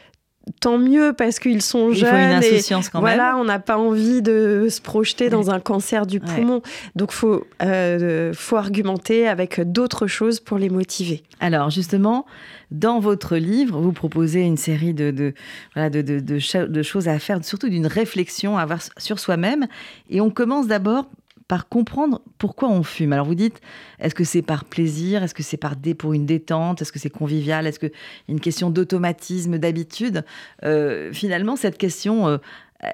tant 0.60 0.78
mieux 0.78 1.12
parce 1.12 1.38
qu'ils 1.38 1.62
sont 1.62 1.92
jeunes. 1.92 1.98
Il 1.98 2.06
faut 2.06 2.16
une 2.16 2.54
insouciance 2.54 2.88
quand 2.88 3.00
même. 3.00 3.14
Voilà, 3.14 3.36
on 3.36 3.44
n'a 3.44 3.58
pas 3.58 3.78
envie 3.78 4.22
de 4.22 4.68
se 4.70 4.80
projeter 4.80 5.28
dans 5.28 5.50
un 5.50 5.60
cancer 5.60 6.06
du 6.06 6.20
poumon. 6.20 6.62
Donc, 6.94 7.12
faut 7.12 7.44
euh, 7.62 8.32
faut 8.34 8.56
argumenter 8.56 9.28
avec 9.28 9.60
d'autres 9.60 10.06
choses 10.06 10.40
pour 10.40 10.58
les 10.58 10.68
motiver. 10.68 11.22
Alors, 11.40 11.70
justement, 11.70 12.26
dans 12.70 13.00
votre 13.00 13.36
livre, 13.36 13.80
vous 13.80 13.92
proposez 13.92 14.40
une 14.40 14.56
série 14.56 14.94
de, 14.94 15.10
de, 15.10 15.34
voilà, 15.74 15.90
de, 15.90 16.02
de, 16.02 16.66
de 16.66 16.82
choses 16.82 17.08
à 17.08 17.18
faire, 17.18 17.44
surtout 17.44 17.68
d'une 17.68 17.86
réflexion 17.86 18.56
à 18.56 18.62
avoir 18.62 18.80
sur 18.96 19.18
soi-même. 19.18 19.66
Et 20.10 20.20
on 20.20 20.30
commence 20.30 20.66
d'abord 20.66 21.06
par 21.48 21.68
comprendre 21.68 22.22
pourquoi 22.38 22.68
on 22.68 22.82
fume. 22.82 23.12
Alors 23.12 23.26
vous 23.26 23.34
dites, 23.34 23.60
est-ce 23.98 24.14
que 24.14 24.24
c'est 24.24 24.42
par 24.42 24.64
plaisir? 24.64 25.22
Est-ce 25.22 25.34
que 25.34 25.42
c'est 25.42 25.56
par 25.56 25.74
pour 25.98 26.12
une 26.12 26.26
détente? 26.26 26.82
Est-ce 26.82 26.92
que 26.92 26.98
c'est 26.98 27.10
convivial? 27.10 27.66
Est-ce 27.66 27.78
que 27.78 27.90
une 28.28 28.40
question 28.40 28.70
d'automatisme, 28.70 29.58
d'habitude? 29.58 30.24
Euh, 30.64 31.12
Finalement, 31.12 31.56
cette 31.56 31.78
question, 31.78 32.26
euh, 32.26 32.38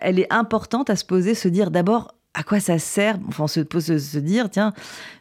elle 0.00 0.18
est 0.18 0.32
importante 0.32 0.90
à 0.90 0.96
se 0.96 1.04
poser, 1.04 1.34
se 1.34 1.48
dire 1.48 1.70
d'abord 1.70 2.14
à 2.34 2.42
quoi 2.42 2.60
ça 2.60 2.78
sert? 2.78 3.18
Enfin, 3.28 3.46
se, 3.46 3.60
se, 3.78 3.98
se 3.98 4.18
dire, 4.18 4.48
tiens, 4.50 4.72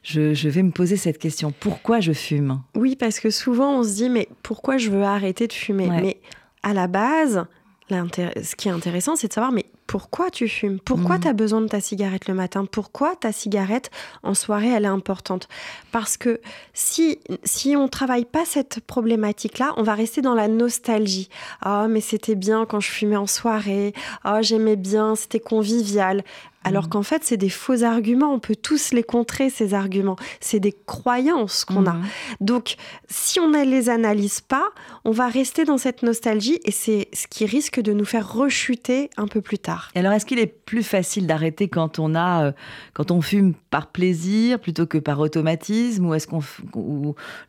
je, 0.03 0.47
vais 0.47 0.63
me 0.63 0.71
poser 0.71 0.97
cette 0.97 1.17
question. 1.17 1.53
Pourquoi 1.57 1.99
je 1.99 2.13
fume? 2.13 2.61
Oui, 2.75 2.95
parce 2.95 3.19
que 3.19 3.29
souvent 3.29 3.79
on 3.79 3.83
se 3.83 3.95
dit, 3.95 4.09
mais 4.09 4.27
pourquoi 4.43 4.77
je 4.77 4.89
veux 4.89 5.03
arrêter 5.03 5.47
de 5.47 5.53
fumer? 5.53 5.89
Mais 5.89 6.21
à 6.63 6.73
la 6.73 6.87
base, 6.87 7.45
ce 7.89 8.55
qui 8.55 8.69
est 8.69 8.71
intéressant, 8.71 9.15
c'est 9.15 9.27
de 9.27 9.33
savoir, 9.33 9.51
mais 9.51 9.65
pourquoi 9.91 10.31
tu 10.31 10.47
fumes? 10.47 10.79
Pourquoi 10.79 11.15
mhm. 11.15 11.21
tu 11.21 11.27
as 11.27 11.33
besoin 11.33 11.59
de 11.59 11.67
ta 11.67 11.81
cigarette 11.81 12.29
le 12.29 12.33
matin? 12.33 12.63
Pourquoi 12.63 13.13
ta 13.17 13.33
cigarette 13.33 13.91
en 14.23 14.33
soirée, 14.33 14.69
elle 14.69 14.85
est 14.85 14.87
importante? 14.87 15.49
Parce 15.91 16.15
que 16.15 16.39
si, 16.73 17.19
si 17.43 17.75
on 17.75 17.89
travaille 17.89 18.23
pas 18.23 18.45
cette 18.45 18.79
problématique-là, 18.79 19.73
on 19.75 19.83
va 19.83 19.93
rester 19.93 20.21
dans 20.21 20.33
la 20.33 20.47
nostalgie. 20.47 21.27
Ah, 21.61 21.87
mais 21.89 21.99
c'était 21.99 22.35
bien 22.35 22.65
quand 22.65 22.79
je 22.79 22.89
fumais 22.89 23.17
en 23.17 23.27
soirée. 23.27 23.93
Ah, 24.23 24.41
j'aimais 24.41 24.77
bien, 24.77 25.17
c'était 25.17 25.41
convivial. 25.41 26.23
Alors 26.63 26.85
mm. 26.85 26.89
qu'en 26.89 27.03
fait, 27.03 27.23
c'est 27.23 27.37
des 27.37 27.49
faux 27.49 27.83
arguments. 27.83 28.33
On 28.33 28.39
peut 28.39 28.55
tous 28.55 28.91
les 28.91 29.03
contrer, 29.03 29.49
ces 29.49 29.73
arguments. 29.73 30.15
C'est 30.39 30.59
des 30.59 30.73
croyances 30.85 31.65
qu'on 31.65 31.85
a. 31.85 31.93
Mm. 31.93 32.03
Donc, 32.39 32.75
si 33.09 33.39
on 33.39 33.49
ne 33.49 33.63
les 33.63 33.89
analyse 33.89 34.41
pas, 34.41 34.69
on 35.05 35.11
va 35.11 35.27
rester 35.27 35.65
dans 35.65 35.77
cette 35.77 36.03
nostalgie 36.03 36.59
et 36.63 36.71
c'est 36.71 37.07
ce 37.13 37.27
qui 37.27 37.45
risque 37.45 37.79
de 37.79 37.93
nous 37.93 38.05
faire 38.05 38.31
rechuter 38.31 39.09
un 39.17 39.27
peu 39.27 39.41
plus 39.41 39.59
tard. 39.59 39.91
alors, 39.95 40.13
est-ce 40.13 40.25
qu'il 40.25 40.39
est 40.39 40.47
plus 40.47 40.83
facile 40.83 41.27
d'arrêter 41.27 41.67
quand 41.67 41.99
on 41.99 42.15
a, 42.15 42.45
euh, 42.45 42.51
quand 42.93 43.11
on 43.11 43.21
fume 43.21 43.53
par 43.69 43.87
plaisir 43.87 44.59
plutôt 44.59 44.85
que 44.85 44.97
par 44.97 45.19
automatisme? 45.19 46.05
Ou 46.05 46.13
est-ce 46.13 46.27
qu'on, 46.27 46.41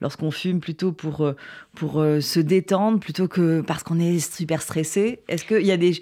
lorsqu'on 0.00 0.30
fume 0.30 0.60
plutôt 0.60 0.92
pour, 0.92 1.22
euh, 1.22 1.36
pour 1.74 2.00
euh, 2.00 2.20
se 2.20 2.40
détendre 2.40 2.98
plutôt 2.98 3.28
que 3.28 3.60
parce 3.60 3.82
qu'on 3.82 3.98
est 3.98 4.18
super 4.18 4.62
stressé? 4.62 5.20
Est-ce 5.28 5.44
qu'il 5.44 5.66
y 5.66 5.72
a 5.72 5.76
des 5.76 6.00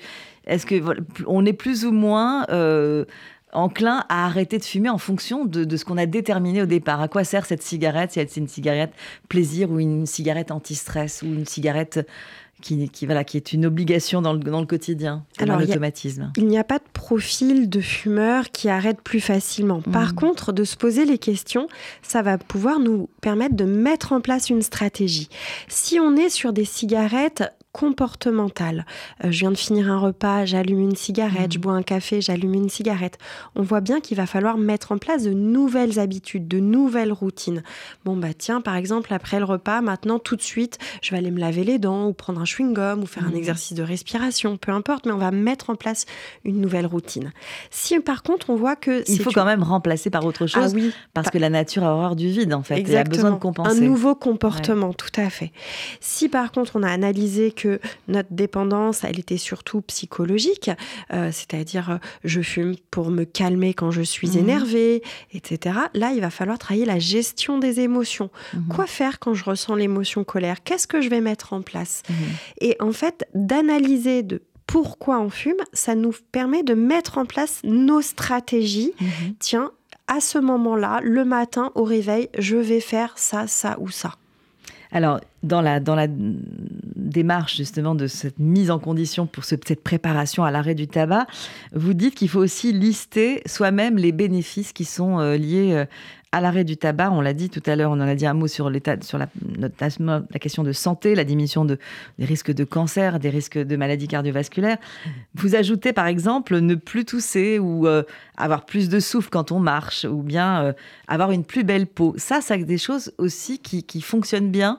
est-ce 0.51 0.67
que 0.67 0.83
on 1.27 1.47
est 1.47 1.53
plus 1.53 1.87
ou 1.87 1.93
moins 1.93 2.45
euh, 2.51 3.05
enclin 3.53 4.05
à 4.09 4.27
arrêter 4.27 4.59
de 4.59 4.65
fumer 4.65 4.91
en 4.91 4.99
fonction 4.99 5.45
de, 5.45 5.77
ce 5.77 5.85
qu'on 5.85 5.97
a 5.97 6.07
déterminé 6.07 6.61
au 6.61 6.67
départ? 6.67 7.01
À 7.01 7.09
quoi 7.09 7.25
sert 7.25 7.47
cette 7.47 7.63
cigarette 7.63 8.13
Si 8.13 8.21
c'est 8.21 8.41
une 8.41 8.49
cigarette 8.49 8.93
plaisir 9.29 9.71
ou 9.71 9.79
une 9.79 10.07
cigarette 10.07 10.51
anti-stress 10.51 11.23
ou 11.23 11.27
une 11.27 11.47
cigarette 11.47 12.07
qui, 12.61 12.89
qui, 12.91 13.07
voilà, 13.07 13.25
qui 13.25 13.37
est 13.37 13.53
une 13.53 13.65
obligation 13.65 14.21
dans 14.21 14.33
le, 14.33 14.41
dans 14.41 14.61
le 14.61 14.67
quotidien, 14.67 15.25
Alors, 15.39 15.61
l'automatisme? 15.61 16.33
Il 16.37 16.47
n'y 16.47 16.59
a 16.59 16.65
pas 16.65 16.79
de 16.79 16.85
profil 16.93 17.71
de 17.71 17.81
fumeur 17.81 18.51
qui 18.51 18.69
arrête 18.69 19.01
plus 19.01 19.21
facilement. 19.21 19.81
Par 19.81 20.13
mmh. 20.13 20.17
contre, 20.17 20.53
de 20.53 20.65
se 20.65 20.77
poser 20.77 21.05
les 21.05 21.17
questions, 21.17 21.69
ça 22.03 22.23
va 22.23 22.39
pouvoir 22.39 22.81
nous 22.81 23.09
permettre 23.23 23.55
de 23.55 23.65
mettre 23.65 24.13
en 24.13 24.21
place 24.21 24.51
une 24.51 24.63
stratégie. 24.63 25.29
Si 25.69 25.99
on 26.01 26.17
est 26.17 26.29
sur 26.29 26.53
des 26.53 26.67
cigarettes 26.67 27.45
comportementale. 27.73 28.85
Euh, 29.25 29.31
je 29.31 29.41
viens 29.41 29.53
de 29.53 29.57
finir 29.57 29.91
un 29.91 29.99
repas, 29.99 30.45
j'allume 30.45 30.81
une 30.81 30.97
cigarette, 30.97 31.53
je 31.53 31.59
mmh. 31.59 31.63
bois 31.63 31.73
un 31.73 31.83
café, 31.83 32.21
j'allume 32.21 32.55
une 32.55 32.69
cigarette. 32.69 33.17
On 33.55 33.63
voit 33.63 33.81
bien 33.81 34.01
qu'il 34.01 34.17
va 34.17 34.27
falloir 34.27 34.59
mettre 34.59 34.93
en 34.93 34.99
place 34.99 35.23
de 35.23 35.33
nouvelles 35.33 35.99
habitudes, 36.01 36.49
de 36.49 36.59
nouvelles 36.59 37.13
routines. 37.13 37.63
Bon 38.05 38.17
bah 38.17 38.35
tiens, 38.37 38.61
par 38.61 38.75
exemple, 38.75 39.15
après 39.15 39.39
le 39.39 39.45
repas, 39.45 39.83
maintenant 39.83 40.19
tout 40.19 40.35
de 40.35 40.43
suite, 40.43 40.79
je 41.01 41.13
vais 41.13 41.19
aller 41.19 41.31
me 41.31 41.39
laver 41.39 41.63
les 41.63 41.79
dents 41.79 42.09
ou 42.09 42.13
prendre 42.13 42.41
un 42.41 42.45
chewing-gum 42.45 43.03
ou 43.03 43.07
faire 43.07 43.25
un 43.25 43.31
mmh. 43.31 43.37
exercice 43.37 43.77
de 43.77 43.83
respiration, 43.85 44.57
peu 44.57 44.73
importe, 44.73 45.07
mais 45.07 45.13
on 45.13 45.19
va 45.19 45.31
mettre 45.31 45.71
en 45.71 45.77
place 45.77 46.07
une 46.45 46.61
nouvelle 46.61 46.87
routine. 46.87 47.33
Si 47.71 47.99
par 48.01 48.25
contre 48.25 48.51
on 48.51 48.57
voit 48.57 48.77
que 48.77 49.05
il 49.09 49.21
faut 49.21 49.31
quand 49.31 49.45
même 49.45 49.63
remplacer 49.63 50.11
par 50.11 50.25
autre 50.25 50.47
chose, 50.49 50.73
ah 50.73 50.75
oui, 50.75 50.93
parce 51.15 51.31
que 51.31 51.39
la 51.39 51.51
nature 51.51 51.85
a 51.85 51.95
horreur 51.95 52.17
du 52.17 52.29
vide 52.29 52.53
en 52.53 52.63
fait, 52.63 52.79
Exactement. 52.79 53.01
a 53.01 53.17
besoin 53.17 53.31
de 53.31 53.41
compenser. 53.41 53.79
Un 53.79 53.81
nouveau 53.81 54.17
comportement, 54.17 54.93
tout 54.93 55.09
à 55.17 55.31
fait. 55.31 55.53
Si 56.01 56.29
par 56.29 56.51
contre 56.51 56.73
on 56.75 56.83
a 56.83 56.91
analysé 56.91 57.53
que 57.53 57.60
notre 58.09 58.33
dépendance, 58.33 59.05
elle 59.05 59.19
était 59.19 59.37
surtout 59.37 59.81
psychologique, 59.83 60.71
euh, 61.13 61.31
c'est-à-dire 61.33 61.91
euh, 61.91 61.99
je 62.25 62.41
fume 62.41 62.77
pour 62.91 63.11
me 63.11 63.25
calmer 63.25 63.75
quand 63.75 63.91
je 63.91 64.03
suis 64.03 64.31
mmh. 64.31 64.39
énervée, 64.39 65.03
etc. 65.33 65.77
Là, 65.95 66.13
il 66.13 66.21
va 66.21 66.31
falloir 66.31 66.59
travailler 66.59 66.87
la 66.87 66.99
gestion 66.99 67.59
des 67.59 67.81
émotions. 67.81 68.31
Mmh. 68.55 68.69
Quoi 68.69 68.87
faire 68.87 69.19
quand 69.19 69.35
je 69.35 69.45
ressens 69.45 69.75
l'émotion 69.75 70.25
colère? 70.25 70.63
Qu'est-ce 70.63 70.87
que 70.87 71.01
je 71.01 71.09
vais 71.09 71.21
mettre 71.21 71.53
en 71.53 71.63
place? 71.63 72.03
Mmh. 72.09 72.15
Et 72.61 72.77
en 72.81 72.93
fait, 72.93 73.27
d'analyser 73.35 74.23
de 74.23 74.43
pourquoi 74.67 75.21
on 75.21 75.31
fume, 75.31 75.61
ça 75.73 75.97
nous 75.97 76.15
permet 76.31 76.63
de 76.63 76.75
mettre 76.75 77.19
en 77.19 77.27
place 77.27 77.61
nos 77.65 78.03
stratégies. 78.03 78.93
Tiens, 79.41 79.73
à 80.07 80.21
ce 80.21 80.39
moment-là, 80.39 81.01
le 81.03 81.25
matin 81.25 81.73
au 81.75 81.85
réveil, 81.85 82.29
je 82.39 82.57
vais 82.57 82.81
faire 82.81 83.15
ça, 83.17 83.47
ça 83.47 83.77
ou 83.81 83.91
ça. 83.91 84.15
Alors, 84.93 85.21
dans 85.43 85.63
la, 85.63 85.81
dans 85.81 85.95
la 85.95 86.07
démarche 86.09 87.57
justement 87.57 87.95
de 87.95 88.07
cette 88.07 88.39
mise 88.39 88.71
en 88.71 88.79
condition 88.79 89.27
pour 89.27 89.45
cette 89.45 89.83
préparation 89.83 90.45
à 90.45 90.51
l'arrêt 90.51 90.75
du 90.75 90.87
tabac, 90.87 91.27
vous 91.73 91.95
dites 91.95 92.15
qu'il 92.15 92.29
faut 92.29 92.41
aussi 92.41 92.73
lister 92.73 93.43
soi-même 93.47 93.97
les 93.97 94.13
bénéfices 94.13 94.73
qui 94.73 94.85
sont 94.85 95.19
euh, 95.19 95.37
liés 95.37 95.73
euh, 95.73 95.85
à 96.33 96.41
l'arrêt 96.41 96.63
du 96.63 96.77
tabac, 96.77 97.11
on 97.11 97.21
l'a 97.21 97.33
dit 97.33 97.51
tout 97.51 97.63
à 97.67 97.75
l'heure, 97.75 97.91
on 97.91 97.95
en 97.95 98.03
a 98.03 98.15
dit 98.15 98.25
un 98.25 98.35
mot 98.35 98.47
sur 98.47 98.71
sur 99.03 99.19
la, 99.19 99.27
la, 99.59 100.39
question 100.39 100.63
de 100.63 100.71
santé, 100.71 101.17
la 101.17 101.25
diminution 101.25 101.65
de, 101.65 101.77
des 102.21 102.25
risques 102.25 102.53
de 102.53 102.63
cancer, 102.63 103.19
des 103.19 103.31
risques 103.31 103.59
de 103.59 103.77
maladies 103.77 104.07
cardiovasculaires. 104.07 104.79
Vous 105.35 105.57
ajoutez 105.57 105.93
par 105.93 106.07
exemple 106.07 106.61
ne 106.61 106.77
plus 106.77 107.05
tousser 107.05 107.59
ou 107.59 107.89
euh, 107.89 108.05
avoir 108.37 108.65
plus 108.65 108.89
de 108.89 109.01
souffle 109.01 109.29
quand 109.29 109.51
on 109.51 109.59
marche 109.59 110.05
ou 110.05 110.23
bien 110.23 110.73
avoir 111.09 111.33
une 111.33 111.43
plus 111.43 111.65
belle 111.65 111.89
peau. 111.89 112.15
Ça, 112.17 112.41
c'est 112.41 112.59
des 112.59 112.79
choses 112.79 113.13
aussi 113.19 113.59
qui, 113.59 113.83
qui 113.83 114.01
fonctionnent 114.01 114.53
bien. 114.53 114.79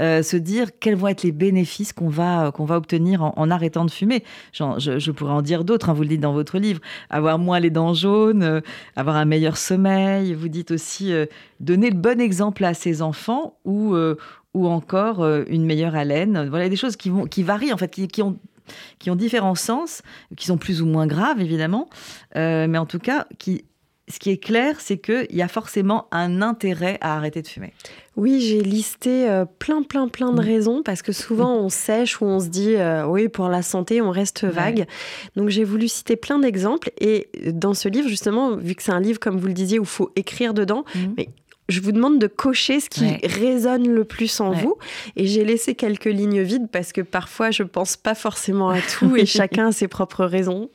Euh, 0.00 0.22
se 0.22 0.36
dire 0.36 0.68
quels 0.80 0.96
vont 0.96 1.08
être 1.08 1.22
les 1.22 1.32
bénéfices 1.32 1.92
qu'on 1.92 2.08
va, 2.08 2.52
qu'on 2.52 2.64
va 2.64 2.76
obtenir 2.76 3.22
en, 3.22 3.50
arrêtant 3.50 3.84
de 3.84 3.90
fumer. 3.90 4.24
je, 4.52 5.10
pourrais 5.10 5.32
en 5.32 5.42
dire 5.42 5.64
d'autres, 5.64 5.90
hein, 5.90 5.92
vous 5.92 6.02
le 6.02 6.08
dites 6.08 6.20
dans 6.20 6.32
votre 6.32 6.58
livre. 6.58 6.80
Avoir 7.10 7.38
moins 7.38 7.60
les 7.60 7.70
dents 7.70 7.94
jaunes, 7.94 8.62
avoir 8.96 9.16
un 9.16 9.24
meilleur 9.24 9.56
sommeil. 9.56 10.34
Vous 10.34 10.48
dites 10.48 10.70
aussi 10.70 11.12
euh, 11.12 11.26
donner 11.60 11.90
le 11.90 11.96
bon 11.96 12.20
exemple 12.20 12.64
à 12.64 12.74
ses 12.74 13.02
enfants 13.02 13.58
ou, 13.64 13.94
euh, 13.94 14.16
ou 14.54 14.66
encore 14.66 15.22
euh, 15.22 15.44
une 15.48 15.64
meilleure 15.64 15.94
haleine. 15.94 16.48
Voilà 16.48 16.68
des 16.68 16.76
choses 16.76 16.96
qui, 16.96 17.10
vont, 17.10 17.26
qui 17.26 17.42
varient 17.42 17.72
en 17.72 17.76
fait, 17.76 17.90
qui, 17.90 18.22
ont 18.22 18.38
qui 18.98 19.10
ont 19.10 19.16
différents 19.16 19.54
sens, 19.54 20.02
qui 20.36 20.46
sont 20.46 20.58
plus 20.58 20.80
ou 20.80 20.86
moins 20.86 21.06
graves 21.06 21.40
évidemment, 21.40 21.88
mais 22.36 22.78
en 22.78 22.86
tout 22.86 23.00
cas 23.00 23.26
qui 23.38 23.64
ce 24.10 24.18
qui 24.18 24.30
est 24.30 24.36
clair, 24.38 24.80
c'est 24.80 24.98
qu'il 24.98 25.26
y 25.30 25.42
a 25.42 25.48
forcément 25.48 26.06
un 26.10 26.42
intérêt 26.42 26.98
à 27.00 27.16
arrêter 27.16 27.42
de 27.42 27.48
fumer. 27.48 27.72
Oui, 28.16 28.40
j'ai 28.40 28.60
listé 28.60 29.26
plein, 29.58 29.82
plein, 29.82 30.08
plein 30.08 30.32
de 30.32 30.42
mm. 30.42 30.44
raisons 30.44 30.82
parce 30.82 31.00
que 31.00 31.12
souvent 31.12 31.56
on 31.56 31.68
sèche 31.68 32.20
ou 32.20 32.26
on 32.26 32.40
se 32.40 32.48
dit 32.48 32.74
oui, 33.06 33.28
pour 33.28 33.48
la 33.48 33.62
santé, 33.62 34.02
on 34.02 34.10
reste 34.10 34.44
vague. 34.44 34.86
Donc 35.36 35.48
j'ai 35.48 35.64
voulu 35.64 35.88
citer 35.88 36.16
plein 36.16 36.38
d'exemples 36.38 36.90
et 37.00 37.28
dans 37.46 37.74
ce 37.74 37.88
livre, 37.88 38.08
justement, 38.08 38.56
vu 38.56 38.74
que 38.74 38.82
c'est 38.82 38.92
un 38.92 39.00
livre, 39.00 39.20
comme 39.20 39.38
vous 39.38 39.46
le 39.46 39.52
disiez, 39.52 39.78
où 39.78 39.84
il 39.84 39.88
faut 39.88 40.10
écrire 40.16 40.54
dedans, 40.54 40.84
mm. 40.94 40.98
mais 41.16 41.28
je 41.70 41.80
vous 41.80 41.92
demande 41.92 42.18
de 42.18 42.26
cocher 42.26 42.80
ce 42.80 42.88
qui 42.90 43.04
résonne 43.26 43.88
le 43.88 44.04
plus 44.04 44.40
en 44.40 44.50
vous. 44.50 44.76
Et 45.16 45.26
j'ai 45.26 45.44
laissé 45.44 45.74
quelques 45.74 46.04
lignes 46.06 46.42
vides 46.42 46.68
parce 46.70 46.92
que 46.92 47.00
parfois 47.00 47.50
je 47.50 47.62
pense 47.62 47.96
pas 47.96 48.14
forcément 48.14 48.68
à 48.68 48.80
tout 48.80 49.16
et 49.16 49.26
chacun 49.26 49.68
a 49.68 49.72
ses 49.72 49.88
propres 49.88 50.24
raisons. 50.24 50.70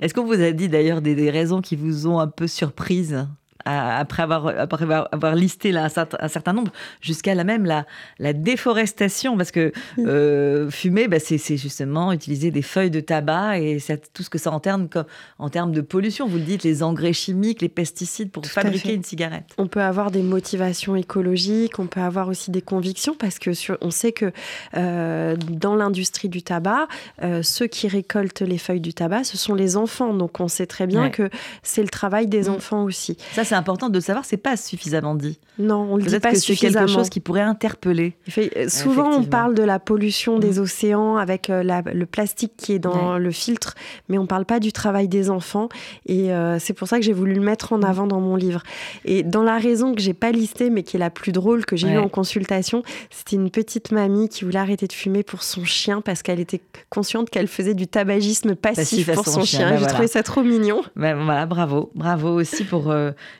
Est-ce 0.00 0.12
qu'on 0.12 0.24
vous 0.24 0.40
a 0.40 0.50
dit 0.50 0.68
d'ailleurs 0.68 1.00
des, 1.00 1.30
raisons 1.30 1.60
qui 1.60 1.76
vous 1.76 2.06
ont 2.06 2.18
un 2.18 2.26
peu 2.26 2.46
surprise? 2.46 3.26
Après 3.64 4.22
avoir, 4.22 4.46
après 4.46 4.84
avoir 4.84 5.34
listé 5.34 5.72
là, 5.72 5.84
un, 5.84 6.28
certain, 6.28 6.52
nombre, 6.52 6.72
jusqu'à 7.00 7.34
la 7.34 7.44
même 7.44 7.64
la, 7.64 7.86
la 8.18 8.32
déforestation, 8.32 9.36
parce 9.36 9.50
que 9.50 9.72
mm. 9.96 10.06
euh, 10.06 10.70
fumer, 10.70 11.08
bah, 11.08 11.18
c'est 11.18 11.38
justement 11.56 12.12
utiliser 12.12 12.50
des 12.50 12.62
feuilles 12.62 12.90
de 12.90 13.00
tabac 13.00 13.58
et 13.58 13.78
tout 14.12 14.22
ce 14.22 14.30
que 14.30 14.38
ça 14.38 14.50
enterne 14.50 14.88
comme, 14.88 15.04
en 15.38 15.48
termes 15.48 15.72
de 15.72 15.80
pollution. 15.80 16.26
Vous 16.26 16.36
le 16.36 16.42
dites, 16.42 16.62
les 16.62 16.82
engrais 16.82 17.12
chimiques, 17.12 17.62
les 17.62 17.68
pesticides 17.68 18.30
pour 18.30 18.44
fabriquer 18.46 18.94
une 18.94 19.04
cigarette. 19.04 19.46
On 19.58 19.66
peut 19.66 19.82
avoir 19.82 20.10
des 20.10 20.22
motivations 20.22 20.96
écologiques, 20.96 21.78
on 21.78 21.86
peut 21.86 22.00
avoir 22.00 22.28
aussi 22.28 22.50
des 22.50 22.62
convictions, 22.62 23.14
parce 23.18 23.38
que 23.38 23.52
sur, 23.52 23.78
on 23.80 23.90
sait 23.90 24.12
que 24.12 24.32
euh, 24.76 25.36
dans 25.36 25.74
l'industrie 25.74 26.28
du 26.28 26.42
tabac, 26.42 26.88
euh, 27.22 27.42
ceux 27.42 27.66
qui 27.66 27.88
récoltent 27.88 28.42
les 28.42 28.58
feuilles 28.58 28.80
du 28.80 28.94
tabac, 28.94 29.24
ce 29.24 29.36
sont 29.36 29.54
les 29.54 29.76
enfants. 29.76 30.14
Donc 30.14 30.40
on 30.40 30.48
sait 30.48 30.66
très 30.66 30.86
bien 30.86 31.10
que 31.10 31.30
c'est 31.62 31.82
le 31.82 31.88
travail 31.88 32.26
des 32.26 32.48
mm. 32.48 32.52
enfants 32.52 32.84
aussi. 32.84 33.16
Ça, 33.32 33.44
c'est 33.54 33.58
important 33.58 33.88
de 33.88 33.94
le 33.94 34.00
savoir, 34.00 34.24
c'est 34.24 34.36
pas 34.36 34.56
suffisamment 34.56 35.14
dit. 35.14 35.38
Non, 35.60 35.86
on 35.88 35.96
le 35.96 36.02
dit 36.02 36.18
pas 36.18 36.32
que 36.32 36.38
suffisamment. 36.38 36.72
C'est 36.72 36.86
quelque 36.86 36.98
chose 36.98 37.08
qui 37.08 37.20
pourrait 37.20 37.40
interpeller. 37.40 38.16
Euh, 38.36 38.68
souvent, 38.68 39.08
on 39.12 39.22
parle 39.22 39.54
de 39.54 39.62
la 39.62 39.78
pollution 39.78 40.40
des 40.40 40.58
mm. 40.58 40.62
océans 40.62 41.16
avec 41.18 41.50
euh, 41.50 41.62
le 41.62 42.06
plastique 42.06 42.54
qui 42.56 42.72
est 42.72 42.80
dans 42.80 43.16
le 43.16 43.30
filtre, 43.30 43.76
mais 44.08 44.18
on 44.18 44.26
parle 44.26 44.44
pas 44.44 44.58
du 44.58 44.72
travail 44.72 45.06
des 45.06 45.30
enfants. 45.30 45.68
Et 46.06 46.32
euh, 46.32 46.58
c'est 46.58 46.72
pour 46.72 46.88
ça 46.88 46.98
que 46.98 47.04
j'ai 47.04 47.12
voulu 47.12 47.34
le 47.34 47.40
mettre 47.40 47.72
en 47.72 47.78
mm. 47.78 47.84
avant 47.84 48.06
dans 48.08 48.20
mon 48.20 48.34
livre. 48.34 48.64
Et 49.04 49.22
dans 49.22 49.44
la 49.44 49.58
raison 49.58 49.94
que 49.94 50.00
j'ai 50.00 50.14
pas 50.14 50.32
listée, 50.32 50.68
mais 50.68 50.82
qui 50.82 50.96
est 50.96 51.00
la 51.00 51.10
plus 51.10 51.30
drôle 51.30 51.64
que 51.64 51.76
j'ai 51.76 51.92
eue 51.92 51.98
en 51.98 52.08
consultation, 52.08 52.82
c'était 53.10 53.36
une 53.36 53.50
petite 53.50 53.92
mamie 53.92 54.28
qui 54.28 54.44
voulait 54.44 54.58
arrêter 54.58 54.88
de 54.88 54.92
fumer 54.92 55.22
pour 55.22 55.44
son 55.44 55.64
chien 55.64 56.00
parce 56.00 56.22
qu'elle 56.22 56.40
était 56.40 56.60
consciente 56.90 57.30
qu'elle 57.30 57.46
faisait 57.46 57.74
du 57.74 57.86
tabagisme 57.86 58.56
passif, 58.56 59.12
pour 59.12 59.28
son, 59.28 59.44
chien. 59.44 59.70
Bah 59.70 59.76
j'ai 59.78 59.86
trouvé 59.86 60.08
ça 60.08 60.24
trop 60.24 60.42
mignon. 60.42 60.82
Bah 60.96 61.14
voilà, 61.14 61.46
bravo, 61.46 61.92
bravo 61.94 62.30
aussi 62.30 62.64
pour 62.64 62.92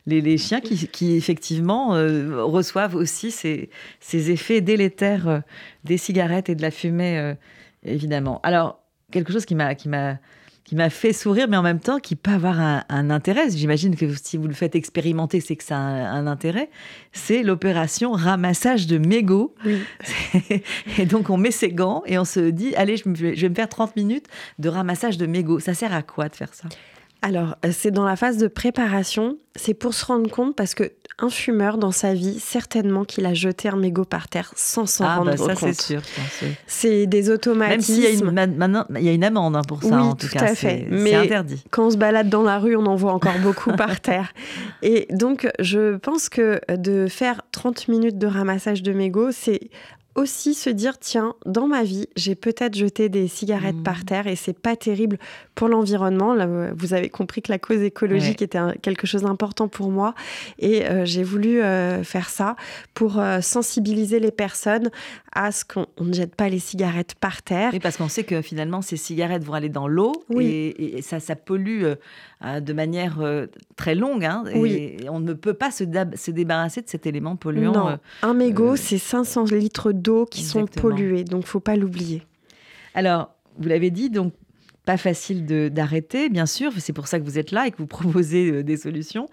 les, 0.07 0.39
chiens 0.39 0.61
qui, 0.61 1.17
effectivement 1.17 1.95
euh, 1.95 2.45
reçoivent 2.45 2.95
aussi 2.95 3.31
ces, 3.31 3.71
effets 4.31 4.61
délétères 4.61 5.29
euh, 5.29 5.41
des 5.85 5.97
cigarettes 5.97 6.49
et 6.49 6.55
de 6.55 6.63
la 6.63 6.71
fumée, 6.71 7.19
euh, 7.19 7.35
évidemment. 7.85 8.41
Alors, 8.43 8.81
quelque 9.11 9.33
chose 9.33 9.47
qui 9.47 9.55
m'a 9.55 9.75
qui 9.75 9.89
m'a 9.89 10.19
qui 10.65 10.77
m'a 10.77 10.89
fait 10.89 11.13
sourire, 11.13 11.47
mais 11.47 11.59
en 11.59 11.63
même 11.63 11.79
temps 11.79 11.99
qui 11.99 12.17
peut 12.17 12.31
avoir 12.31 12.59
un, 12.59 13.11
intérêt. 13.11 13.51
J'imagine 13.51 13.97
que 13.97 14.07
si 14.15 14.39
vous 14.39 14.49
le 14.49 14.55
faites 14.55 14.75
expérimenter, 14.75 15.41
c'est 15.41 15.57
que 15.57 15.65
ça 15.65 15.77
a 15.77 15.81
un, 15.81 16.27
intérêt. 16.27 16.71
C'est 17.13 17.43
l'opération 17.43 18.13
ramassage 18.13 18.87
de 18.87 18.97
mégots. 18.97 19.55
et 20.99 21.05
donc 21.05 21.29
on 21.29 21.37
met 21.37 21.51
ses 21.51 21.71
gants 21.71 22.03
et 22.07 22.19
on 22.19 22.25
se 22.25 22.41
dit, 22.49 22.75
allez, 22.77 22.97
je, 22.97 23.03
je 23.05 23.41
vais 23.43 23.49
me 23.51 23.55
faire 23.55 23.69
30 23.69 23.95
minutes 23.95 24.27
de 24.59 24.71
ramassage 24.71 25.19
de 25.19 25.27
mégots. 25.27 25.61
Ça 25.61 25.75
sert 25.75 25.93
à 25.93 26.03
quoi 26.03 26.31
de 26.31 26.35
faire 26.35 26.55
ça? 26.55 26.67
Alors, 27.25 27.57
euh, 27.65 27.71
c'est 27.73 27.91
dans 27.91 28.05
la 28.05 28.17
phase 28.17 28.37
de 28.37 28.49
préparation. 28.49 29.39
C'est 29.57 29.73
pour 29.73 29.95
se 29.95 30.05
rendre 30.05 30.31
compte 30.31 30.55
parce 30.55 30.75
que 30.75 30.93
un 31.19 31.31
fumeur 31.31 31.79
dans 31.79 31.91
sa 31.91 32.13
vie, 32.13 32.39
certainement 32.39 33.05
qu'il 33.05 33.25
a 33.25 33.33
jeté 33.33 33.71
un 33.71 33.77
mégot 33.77 34.05
par 34.05 34.29
terre 34.29 34.53
sans 34.57 34.85
s'en 34.85 35.05
ah, 35.05 35.17
rendre 35.17 35.31
bah 35.31 35.37
ça, 35.39 35.55
c'est 35.55 35.81
sûr. 35.81 36.03
C'est 36.67 37.07
des 37.07 37.31
automatismes. 37.31 37.71
Même 37.71 37.81
s'il 37.81 38.01
y 38.01 38.07
a 38.07 38.11
une, 38.11 38.31
maintenant, 38.57 38.85
il 38.95 39.05
y 39.05 39.09
a 39.09 39.13
une 39.13 39.25
amende 39.25 39.57
hein, 39.57 39.63
pour 39.67 39.83
ça, 39.83 40.03
en 40.03 40.15
tout, 40.15 40.27
tout 40.27 40.35
cas. 40.35 40.55
C'est 40.55 40.87
interdit. 41.15 41.65
Quand 41.71 41.87
on 41.87 41.91
se 41.91 41.97
balade 41.97 42.29
dans 42.29 42.43
la 42.43 42.59
rue, 42.59 42.77
on 42.77 42.85
en 42.85 42.97
voit 42.97 43.15
encore 43.15 43.39
beaucoup 43.43 43.73
par 43.77 44.01
terre. 44.01 44.35
Et 44.83 45.07
donc, 45.11 45.49
je 45.61 45.97
pense 45.97 46.29
que 46.29 46.61
de 46.77 47.07
faire 47.07 47.41
30 47.53 47.89
minutes 47.89 48.19
de 48.19 48.27
ramassage 48.27 48.83
de 48.83 48.93
mégots, 48.93 49.33
c'est 49.33 49.71
aussi 50.15 50.55
se 50.55 50.71
dire 50.71 50.99
tiens, 50.99 51.35
dans 51.45 51.67
ma 51.67 51.83
vie, 51.83 52.07
j'ai 52.17 52.35
peut-être 52.35 52.75
jeté 52.75 53.09
des 53.09 53.27
cigarettes 53.29 53.83
par 53.83 53.99
mmh. 53.99 54.05
terre 54.05 54.27
et 54.27 54.37
c'est 54.37 54.59
pas 54.59 54.77
terrible 54.77 55.19
pour 55.55 55.69
l'environnement. 55.69 56.35
Vous 56.75 56.95
avez 56.95 57.09
compris 57.09 57.43
que 57.43 57.51
la 57.51 57.59
cause 57.59 57.83
écologique 57.83 58.43
était 58.43 58.59
quelque 58.83 59.07
chose 59.07 59.23
d'important 59.23 59.69
pour 59.69 59.91
moi 59.91 60.15
et 60.59 60.87
euh, 60.87 61.05
j'ai 61.05 61.23
voulu 61.23 61.63
euh, 61.63 62.03
faire 62.05 62.29
ça 62.29 62.57
pour 62.95 63.19
euh, 63.19 63.41
sensibiliser 63.41 64.21
les 64.21 64.31
personnes 64.31 64.91
à 65.33 65.51
ce 65.51 65.65
qu'on 65.65 65.87
ne 66.01 66.13
jette 66.13 66.37
pas 66.37 66.49
les 66.49 66.61
cigarettes 66.61 67.15
par 67.17 67.43
terre. 67.43 67.71
Oui, 67.73 67.81
parce 67.81 67.97
qu'on 67.97 68.09
sait 68.09 68.25
que 68.25 68.41
finalement 68.41 68.83
ces 68.83 68.97
cigarettes 68.97 69.43
vont 69.43 69.55
aller 69.55 69.69
dans 69.69 69.89
l'eau 69.89 70.25
et, 70.39 71.03
ça, 71.03 71.19
ça 71.19 71.35
pollue 71.35 71.85
de 72.43 72.73
manière 72.73 73.19
très 73.77 73.95
longue. 73.95 74.25
Hein, 74.25 74.45
et 74.55 75.09
on 75.09 75.19
ne 75.19 75.33
peut 75.33 75.55
pas 75.55 75.71
se, 75.71 75.85
se, 76.15 76.31
débarrasser 76.31 76.83
de 76.83 76.89
cet 76.89 77.07
élément 77.07 77.35
polluant. 77.37 77.73
Non, 77.73 77.99
un 78.23 78.35
mégot, 78.35 78.77
c'est 78.77 78.99
500 78.99 79.47
litres 79.47 79.93
d'eau 80.05 80.27
qui 80.27 80.43
sont 80.43 80.67
polluées, 80.67 81.25
donc 81.25 81.47
faut 81.47 81.61
pas 81.61 81.77
l'oublier. 81.77 82.23
Alors, 82.95 83.35
vous 83.59 83.69
l'avez 83.69 83.91
dit, 83.91 84.11
donc 84.11 84.33
pas 84.85 84.97
facile 84.99 85.47
d'arrêter, 85.73 86.29
bien 86.29 86.47
sûr, 86.47 86.73
c'est 86.79 86.93
pour 86.93 87.09
ça 87.09 87.19
que 87.19 87.25
vous 87.25 87.39
êtes 87.39 87.53
là 87.53 87.67
et 87.67 87.71
que 87.71 87.79
vous 87.79 87.87
proposez 87.99 88.51
euh, 88.51 88.63
des 88.63 88.77
solutions, 88.77 89.29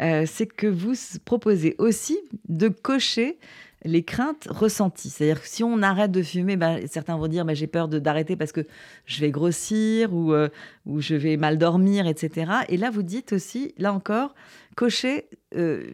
euh, 0.00 0.24
c'est 0.26 0.46
que 0.46 0.66
vous 0.66 0.94
proposez 1.24 1.74
aussi 1.78 2.18
de 2.48 2.68
cocher 2.68 3.38
les 3.84 4.04
craintes 4.04 4.46
ressenties. 4.48 5.10
C'est-à-dire 5.10 5.42
que 5.42 5.48
si 5.48 5.64
on 5.64 5.82
arrête 5.82 6.12
de 6.12 6.22
fumer, 6.22 6.56
ben, 6.56 6.78
certains 6.86 7.16
vont 7.16 7.26
dire 7.26 7.44
ben, 7.44 7.54
j'ai 7.54 7.66
peur 7.66 7.88
d'arrêter 7.88 8.36
parce 8.36 8.52
que 8.52 8.64
je 9.06 9.20
vais 9.20 9.32
grossir 9.32 10.14
ou, 10.14 10.32
euh, 10.32 10.48
ou 10.86 11.00
je 11.00 11.16
vais 11.16 11.36
mal 11.36 11.58
dormir, 11.58 12.06
etc. 12.06 12.52
Et 12.68 12.76
là, 12.76 12.90
vous 12.90 13.02
dites 13.02 13.32
aussi, 13.32 13.74
là 13.78 13.92
encore, 13.92 14.36
cocher 14.76 15.26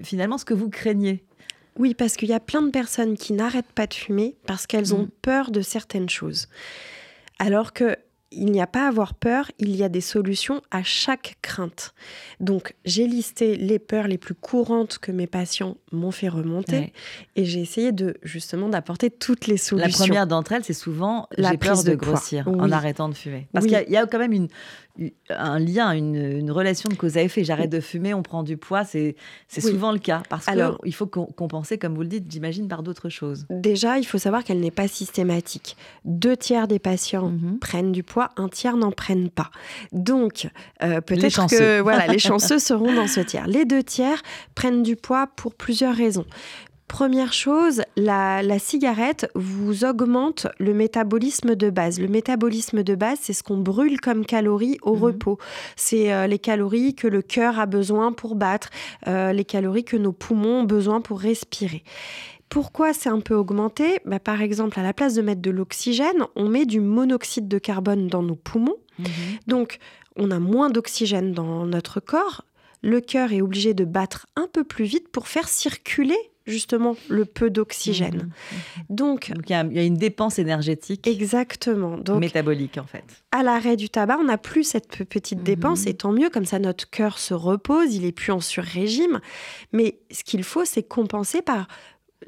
finalement 0.04 0.38
ce 0.38 0.44
que 0.44 0.54
vous 0.54 0.68
craignez. 0.68 1.24
Oui, 1.78 1.94
parce 1.94 2.16
qu'il 2.16 2.28
y 2.28 2.34
a 2.34 2.40
plein 2.40 2.62
de 2.62 2.70
personnes 2.70 3.16
qui 3.16 3.32
n'arrêtent 3.32 3.72
pas 3.72 3.86
de 3.86 3.94
fumer 3.94 4.36
parce 4.46 4.66
qu'elles 4.66 4.94
ont 4.94 5.04
mm. 5.04 5.10
peur 5.22 5.50
de 5.50 5.60
certaines 5.60 6.08
choses. 6.08 6.48
Alors 7.38 7.72
que 7.72 7.96
il 8.30 8.52
n'y 8.52 8.60
a 8.60 8.66
pas 8.66 8.84
à 8.84 8.88
avoir 8.88 9.14
peur, 9.14 9.50
il 9.58 9.74
y 9.74 9.82
a 9.82 9.88
des 9.88 10.00
solutions 10.00 10.60
à 10.70 10.82
chaque 10.82 11.38
crainte. 11.40 11.94
Donc, 12.40 12.74
j'ai 12.84 13.06
listé 13.06 13.56
les 13.56 13.78
peurs 13.78 14.06
les 14.06 14.18
plus 14.18 14.34
courantes 14.34 14.98
que 14.98 15.10
mes 15.12 15.26
patients 15.26 15.78
m'ont 15.92 16.10
fait 16.10 16.28
remonter 16.28 16.92
et 17.36 17.44
j'ai 17.44 17.60
essayé 17.60 17.92
de 17.92 18.18
justement 18.22 18.68
d'apporter 18.68 19.10
toutes 19.10 19.46
les 19.46 19.56
solutions. 19.56 19.88
La 19.88 20.06
première 20.06 20.26
d'entre 20.26 20.52
elles, 20.52 20.64
c'est 20.64 20.74
souvent 20.74 21.26
la 21.36 21.56
peur 21.56 21.82
de, 21.82 21.94
grossir 21.94 22.46
en 22.48 22.70
arrêtant 22.70 23.08
de 23.08 23.14
fumer. 23.14 23.48
Parce 23.52 23.64
qu'il 23.64 23.84
y, 23.88 23.96
a 23.96 24.06
quand 24.06 24.18
même 24.18 24.32
une, 24.32 24.48
un 25.30 25.58
lien, 25.58 25.92
une, 25.92 26.50
relation 26.50 26.88
de 26.88 26.94
cause 26.94 27.16
à 27.16 27.22
effet. 27.22 27.44
J'arrête 27.44 27.70
de 27.70 27.80
fumer, 27.80 28.14
on 28.14 28.22
prend 28.22 28.42
du 28.42 28.56
poids, 28.56 28.84
c'est 28.84 29.14
souvent 29.48 29.92
le 29.92 29.98
cas. 29.98 30.22
Parce 30.28 30.46
qu'il 30.46 30.94
faut 30.94 31.06
compenser, 31.06 31.78
comme 31.78 31.94
vous 31.94 32.02
le 32.02 32.08
dites, 32.08 32.30
j'imagine, 32.30 32.68
par 32.68 32.82
d'autres 32.82 33.08
choses. 33.08 33.46
Déjà, 33.50 33.98
il 33.98 34.04
faut 34.04 34.18
savoir 34.18 34.44
qu'elle 34.44 34.60
n'est 34.60 34.70
pas 34.70 34.88
systématique. 34.88 35.76
Deux 36.04 36.36
tiers 36.36 36.68
des 36.68 36.78
patients 36.78 37.30
mhm. 37.30 37.58
prennent 37.58 37.92
du 37.92 38.02
poids, 38.02 38.30
un 38.36 38.48
tiers 38.48 38.76
n'en 38.76 38.92
prennent 38.92 39.30
pas. 39.30 39.50
Donc, 39.92 40.48
euh, 40.82 41.00
peut-être 41.00 41.48
que 41.48 41.80
voilà, 41.80 42.06
les 42.06 42.18
chanceux 42.18 42.58
seront 42.58 42.92
dans 42.94 43.06
ce 43.06 43.20
tiers. 43.20 43.46
Les 43.46 43.64
deux 43.64 43.82
tiers 43.82 44.22
prennent 44.54 44.82
du 44.82 44.96
poids 44.96 45.28
pour 45.36 45.54
plusieurs 45.54 45.94
raisons. 45.94 46.26
Première 46.88 47.34
chose, 47.34 47.82
la, 47.96 48.58
cigarette 48.58 49.30
vous 49.34 49.84
augmente 49.84 50.46
le 50.58 50.72
métabolisme 50.72 51.54
de 51.54 51.68
base. 51.68 52.00
Le 52.00 52.08
métabolisme 52.08 52.82
de 52.82 52.94
base, 52.94 53.18
c'est 53.20 53.34
ce 53.34 53.42
qu'on 53.42 53.58
brûle 53.58 54.00
comme 54.00 54.24
calories 54.24 54.78
au 54.82 54.96
mhm. 54.96 55.02
repos. 55.02 55.38
C'est 55.76 56.12
euh, 56.12 56.26
les 56.26 56.38
calories 56.38 56.94
que 56.94 57.06
le 57.06 57.20
cœur 57.20 57.60
a 57.60 57.66
besoin 57.66 58.12
pour 58.12 58.34
battre, 58.34 58.70
euh, 59.06 59.32
les 59.32 59.44
calories 59.44 59.84
que 59.84 59.98
nos 59.98 60.12
poumons 60.12 60.60
ont 60.60 60.64
besoin 60.64 61.02
pour 61.02 61.20
respirer. 61.20 61.84
Pourquoi 62.48 62.94
c'est 62.94 63.10
un 63.10 63.20
peu 63.20 63.34
augmenté? 63.34 64.00
Bah, 64.06 64.18
Par 64.18 64.40
exemple, 64.40 64.80
à 64.80 64.82
la 64.82 64.94
place 64.94 65.14
de 65.14 65.22
mettre 65.22 65.42
de 65.42 65.50
l'oxygène, 65.50 66.24
on 66.36 66.48
met 66.48 66.64
du 66.64 66.80
monoxyde 66.80 67.48
de 67.48 67.58
carbone 67.58 68.08
dans 68.08 68.22
nos 68.22 68.34
poumons. 68.34 68.78
Mhm. 68.98 69.06
Donc, 69.46 69.78
on 70.16 70.30
a 70.30 70.38
moins 70.38 70.70
d'oxygène 70.70 71.32
dans 71.32 71.66
notre 71.66 72.00
corps. 72.00 72.46
Le 72.82 73.00
cœur 73.00 73.32
est 73.32 73.42
obligé 73.42 73.74
de 73.74 73.84
battre 73.84 74.26
un 74.36 74.48
peu 74.50 74.64
plus 74.64 74.84
vite 74.84 75.08
pour 75.10 75.28
faire 75.28 75.48
circuler 75.48 76.16
justement 76.48 76.96
le 77.08 77.24
peu 77.24 77.50
d'oxygène. 77.50 78.16
Mmh, 78.16 78.20
mmh, 78.20 78.80
mmh. 78.80 78.94
Donc, 78.94 79.32
il 79.46 79.50
y, 79.50 79.54
a 79.54 79.84
une 79.84 79.96
dépense 79.96 80.38
énergétique. 80.38 81.06
Exactement. 81.06 81.98
Donc, 81.98 82.20
métabolique 82.20 82.78
en 82.78 82.84
fait. 82.84 83.04
À 83.32 83.42
l'arrêt 83.42 83.76
du 83.76 83.88
tabac, 83.88 84.18
on 84.18 84.24
n'a 84.24 84.38
plus 84.38 84.64
cette 84.64 85.04
petite 85.04 85.42
dépense 85.42 85.86
et 85.86 85.94
tant 85.94 86.12
mieux, 86.12 86.30
comme 86.30 86.44
ça 86.44 86.58
notre 86.58 86.88
cœur 86.90 87.18
se 87.18 87.34
repose, 87.34 87.94
il 87.94 88.04
est 88.04 88.12
plus 88.12 88.32
en 88.32 88.40
sur-régime. 88.40 89.20
Mais 89.72 90.00
ce 90.10 90.24
qu'il 90.24 90.42
faut, 90.42 90.64
c'est 90.64 90.82
compenser 90.82 91.42
par 91.42 91.68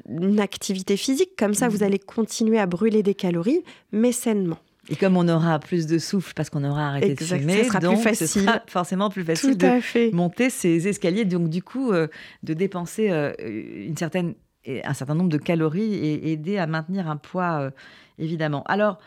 une 0.07 0.39
activité 0.39 0.97
physique. 0.97 1.31
Comme 1.37 1.53
ça, 1.53 1.67
vous 1.67 1.83
allez 1.83 1.99
continuer 1.99 2.59
à 2.59 2.65
brûler 2.65 3.03
des 3.03 3.15
calories, 3.15 3.63
mais 3.91 4.11
sainement. 4.11 4.59
Et 4.89 4.95
comme 4.95 5.15
on 5.15 5.27
aura 5.27 5.59
plus 5.59 5.85
de 5.85 5.99
souffle 5.99 6.33
parce 6.35 6.49
qu'on 6.49 6.63
aura 6.63 6.87
arrêté 6.87 7.13
de 7.13 7.23
fumer, 7.23 7.63
sera 7.65 7.79
donc 7.79 7.95
plus 7.95 8.03
facile. 8.03 8.27
ce 8.27 8.39
sera 8.39 8.63
forcément 8.67 9.09
plus 9.09 9.23
facile 9.23 9.57
de 9.57 10.15
monter 10.15 10.49
ces 10.49 10.87
escaliers. 10.87 11.25
Donc 11.25 11.49
du 11.49 11.61
coup, 11.61 11.91
euh, 11.91 12.07
de 12.43 12.53
dépenser 12.53 13.11
euh, 13.11 13.31
une 13.39 13.95
certaine, 13.95 14.33
un 14.67 14.93
certain 14.93 15.13
nombre 15.13 15.29
de 15.29 15.37
calories 15.37 15.93
et 15.93 16.31
aider 16.31 16.57
à 16.57 16.65
maintenir 16.65 17.07
un 17.07 17.17
poids, 17.17 17.61
euh, 17.61 17.71
évidemment. 18.17 18.63
Alors, 18.67 18.97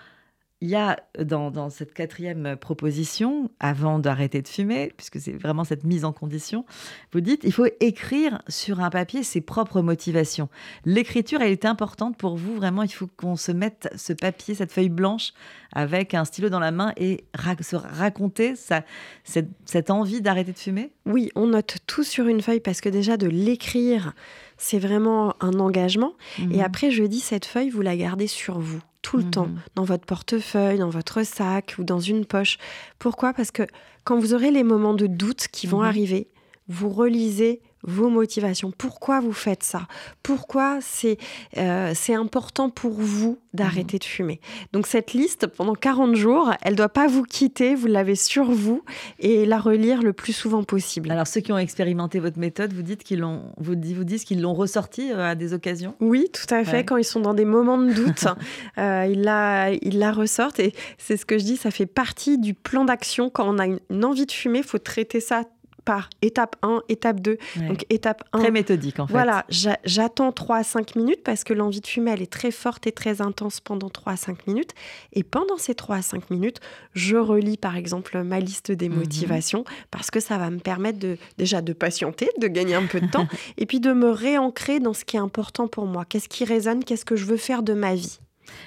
il 0.64 0.70
y 0.70 0.76
a 0.76 0.98
dans, 1.22 1.68
cette 1.68 1.92
quatrième 1.92 2.56
proposition, 2.56 3.50
avant 3.60 3.98
d'arrêter 3.98 4.40
de 4.40 4.48
fumer, 4.48 4.94
puisque 4.96 5.20
c'est 5.20 5.32
vraiment 5.32 5.62
cette 5.62 5.84
mise 5.84 6.06
en 6.06 6.14
condition, 6.14 6.64
vous 7.12 7.20
dites 7.20 7.42
il 7.44 7.52
faut 7.52 7.66
écrire 7.80 8.40
sur 8.48 8.80
un 8.80 8.88
papier 8.88 9.24
ses 9.24 9.42
propres 9.42 9.82
motivations. 9.82 10.48
L'écriture, 10.86 11.42
elle 11.42 11.52
est 11.52 11.66
importante 11.66 12.16
pour 12.16 12.38
vous, 12.38 12.56
vraiment, 12.56 12.82
il 12.82 12.88
faut 12.88 13.08
qu'on 13.14 13.36
se 13.36 13.52
mette 13.52 13.90
ce 13.94 14.14
papier, 14.14 14.54
cette 14.54 14.72
feuille 14.72 14.88
blanche, 14.88 15.34
avec 15.72 16.14
un 16.14 16.24
stylo 16.24 16.48
dans 16.48 16.60
la 16.60 16.70
main 16.70 16.94
et 16.96 17.24
se 17.60 17.76
raconter 17.76 18.54
cette, 18.56 19.90
envie 19.90 20.22
d'arrêter 20.22 20.52
de 20.52 20.58
fumer? 20.58 20.92
Oui, 21.04 21.28
on 21.34 21.48
note 21.48 21.76
tout 21.86 22.04
sur 22.04 22.26
une 22.26 22.40
feuille 22.40 22.60
parce 22.60 22.80
que 22.80 22.88
déjà 22.88 23.18
de 23.18 23.26
l'écrire, 23.26 24.14
c'est 24.56 24.78
vraiment 24.78 25.34
un 25.40 25.60
engagement. 25.60 26.14
Et 26.38 26.44
mhm. 26.44 26.60
après, 26.60 26.90
je 26.90 27.04
dis, 27.04 27.20
cette 27.20 27.44
feuille, 27.44 27.68
vous 27.68 27.82
la 27.82 27.98
gardez 27.98 28.28
sur 28.28 28.58
vous 28.58 28.80
tout 29.04 29.18
le 29.18 29.30
temps, 29.30 29.46
mhm. 29.46 29.60
dans 29.74 29.84
votre 29.84 30.06
portefeuille, 30.06 30.78
dans 30.78 30.88
votre 30.88 31.22
sac 31.24 31.76
ou 31.78 31.84
dans 31.84 32.00
une 32.00 32.24
poche. 32.24 32.56
Pourquoi? 32.98 33.34
Parce 33.34 33.50
que 33.50 33.62
quand 34.02 34.18
vous 34.18 34.32
aurez 34.32 34.50
les 34.50 34.64
moments 34.64 34.94
de 34.94 35.06
doute 35.06 35.46
qui 35.52 35.66
vont 35.66 35.80
mhm. 35.80 35.88
arriver, 35.88 36.28
vous 36.68 36.88
relisez 36.88 37.60
vos 37.84 38.08
motivations. 38.08 38.72
Pourquoi 38.76 39.20
vous 39.20 39.32
faites 39.32 39.62
ça? 39.62 39.86
Pourquoi 40.22 40.78
c'est 40.80 41.18
euh, 41.56 41.92
c'est 41.94 42.14
important 42.14 42.70
pour 42.70 42.92
vous 42.92 43.38
d'arrêter 43.52 43.98
de 43.98 44.04
fumer? 44.04 44.40
Donc 44.72 44.86
cette 44.86 45.12
liste, 45.12 45.46
pendant 45.46 45.74
40 45.74 46.14
jours, 46.16 46.52
elle 46.62 46.76
doit 46.76 46.88
pas 46.88 47.06
vous 47.06 47.22
quitter, 47.22 47.74
vous 47.74 47.86
l'avez 47.86 48.14
sur 48.14 48.44
vous 48.44 48.82
et 49.18 49.46
la 49.46 49.58
relire 49.58 50.02
le 50.02 50.12
plus 50.12 50.32
souvent 50.32 50.64
possible. 50.64 51.10
Alors 51.10 51.26
ceux 51.26 51.40
qui 51.40 51.52
ont 51.52 51.58
expérimenté 51.58 52.20
votre 52.20 52.38
méthode, 52.38 52.72
vous 52.72 52.82
dites 52.82 53.04
qu'ils 53.04 53.20
l'ont 53.20 53.52
vous, 53.58 53.74
vous 53.74 54.04
disent 54.04 54.24
qu'ils 54.24 54.40
l'ont 54.40 54.54
ressorti 54.54 55.12
euh, 55.12 55.30
à 55.30 55.34
des 55.34 55.52
occasions? 55.52 55.94
Oui, 56.00 56.28
tout 56.32 56.52
à 56.52 56.64
fait. 56.64 56.84
Quand 56.84 56.96
ils 56.96 57.04
sont 57.04 57.20
dans 57.20 57.34
des 57.34 57.44
moments 57.44 57.78
de 57.78 57.92
doute, 57.92 58.24
euh, 58.78 59.06
ils, 59.10 59.22
la, 59.22 59.72
ils 59.72 59.98
la 59.98 60.12
ressortent 60.12 60.60
et 60.60 60.74
c'est 60.98 61.16
ce 61.16 61.26
que 61.26 61.38
je 61.38 61.44
dis, 61.44 61.56
ça 61.56 61.70
fait 61.70 61.86
partie 61.86 62.38
du 62.38 62.54
plan 62.54 62.84
d'action. 62.84 63.30
Quand 63.30 63.48
on 63.48 63.58
a 63.58 63.66
une 63.66 64.04
envie 64.04 64.26
de 64.26 64.32
fumer, 64.32 64.58
il 64.58 64.64
faut 64.64 64.78
traiter 64.78 65.20
ça 65.20 65.44
par 65.84 66.10
étape 66.22 66.56
1, 66.62 66.82
étape 66.88 67.20
2. 67.20 67.38
Donc 67.68 67.84
étape 67.90 68.24
1. 68.32 68.38
Très 68.40 68.50
méthodique 68.50 68.98
en 68.98 69.06
fait. 69.06 69.12
Voilà, 69.12 69.44
j'attends 69.84 70.32
3 70.32 70.56
à 70.56 70.62
5 70.64 70.96
minutes 70.96 71.22
parce 71.24 71.44
que 71.44 71.52
l'envie 71.52 71.80
de 71.80 71.86
fumer, 71.86 72.12
elle 72.12 72.22
est 72.22 72.32
très 72.32 72.50
forte 72.50 72.86
et 72.86 72.92
très 72.92 73.20
intense 73.20 73.60
pendant 73.60 73.88
3 73.88 74.12
à 74.14 74.16
5 74.16 74.46
minutes. 74.46 74.72
Et 75.12 75.22
pendant 75.22 75.56
ces 75.56 75.74
3 75.74 75.96
à 75.96 76.02
5 76.02 76.30
minutes, 76.30 76.60
je 76.92 77.16
relis 77.16 77.56
par 77.56 77.76
exemple 77.76 78.22
ma 78.22 78.40
liste 78.40 78.72
des 78.72 78.88
mhm. 78.88 78.98
motivations 78.98 79.64
parce 79.90 80.10
que 80.10 80.20
ça 80.20 80.38
va 80.38 80.50
me 80.50 80.58
permettre 80.58 80.98
de 80.98 81.18
déjà 81.38 81.62
de 81.62 81.72
patienter, 81.72 82.28
de 82.40 82.48
gagner 82.48 82.74
un 82.74 82.86
peu 82.86 83.00
de 83.00 83.06
temps 83.06 83.28
et 83.58 83.66
puis 83.66 83.80
de 83.80 83.92
me 83.92 84.10
réancrer 84.10 84.80
dans 84.80 84.94
ce 84.94 85.04
qui 85.04 85.16
est 85.16 85.20
important 85.20 85.68
pour 85.68 85.86
moi. 85.86 86.04
Qu'est-ce 86.04 86.28
qui 86.28 86.44
résonne? 86.44 86.84
Qu'est-ce 86.84 87.04
que 87.04 87.16
je 87.16 87.24
veux 87.24 87.36
faire 87.36 87.62
de 87.62 87.74
ma 87.74 87.94
vie? 87.94 88.18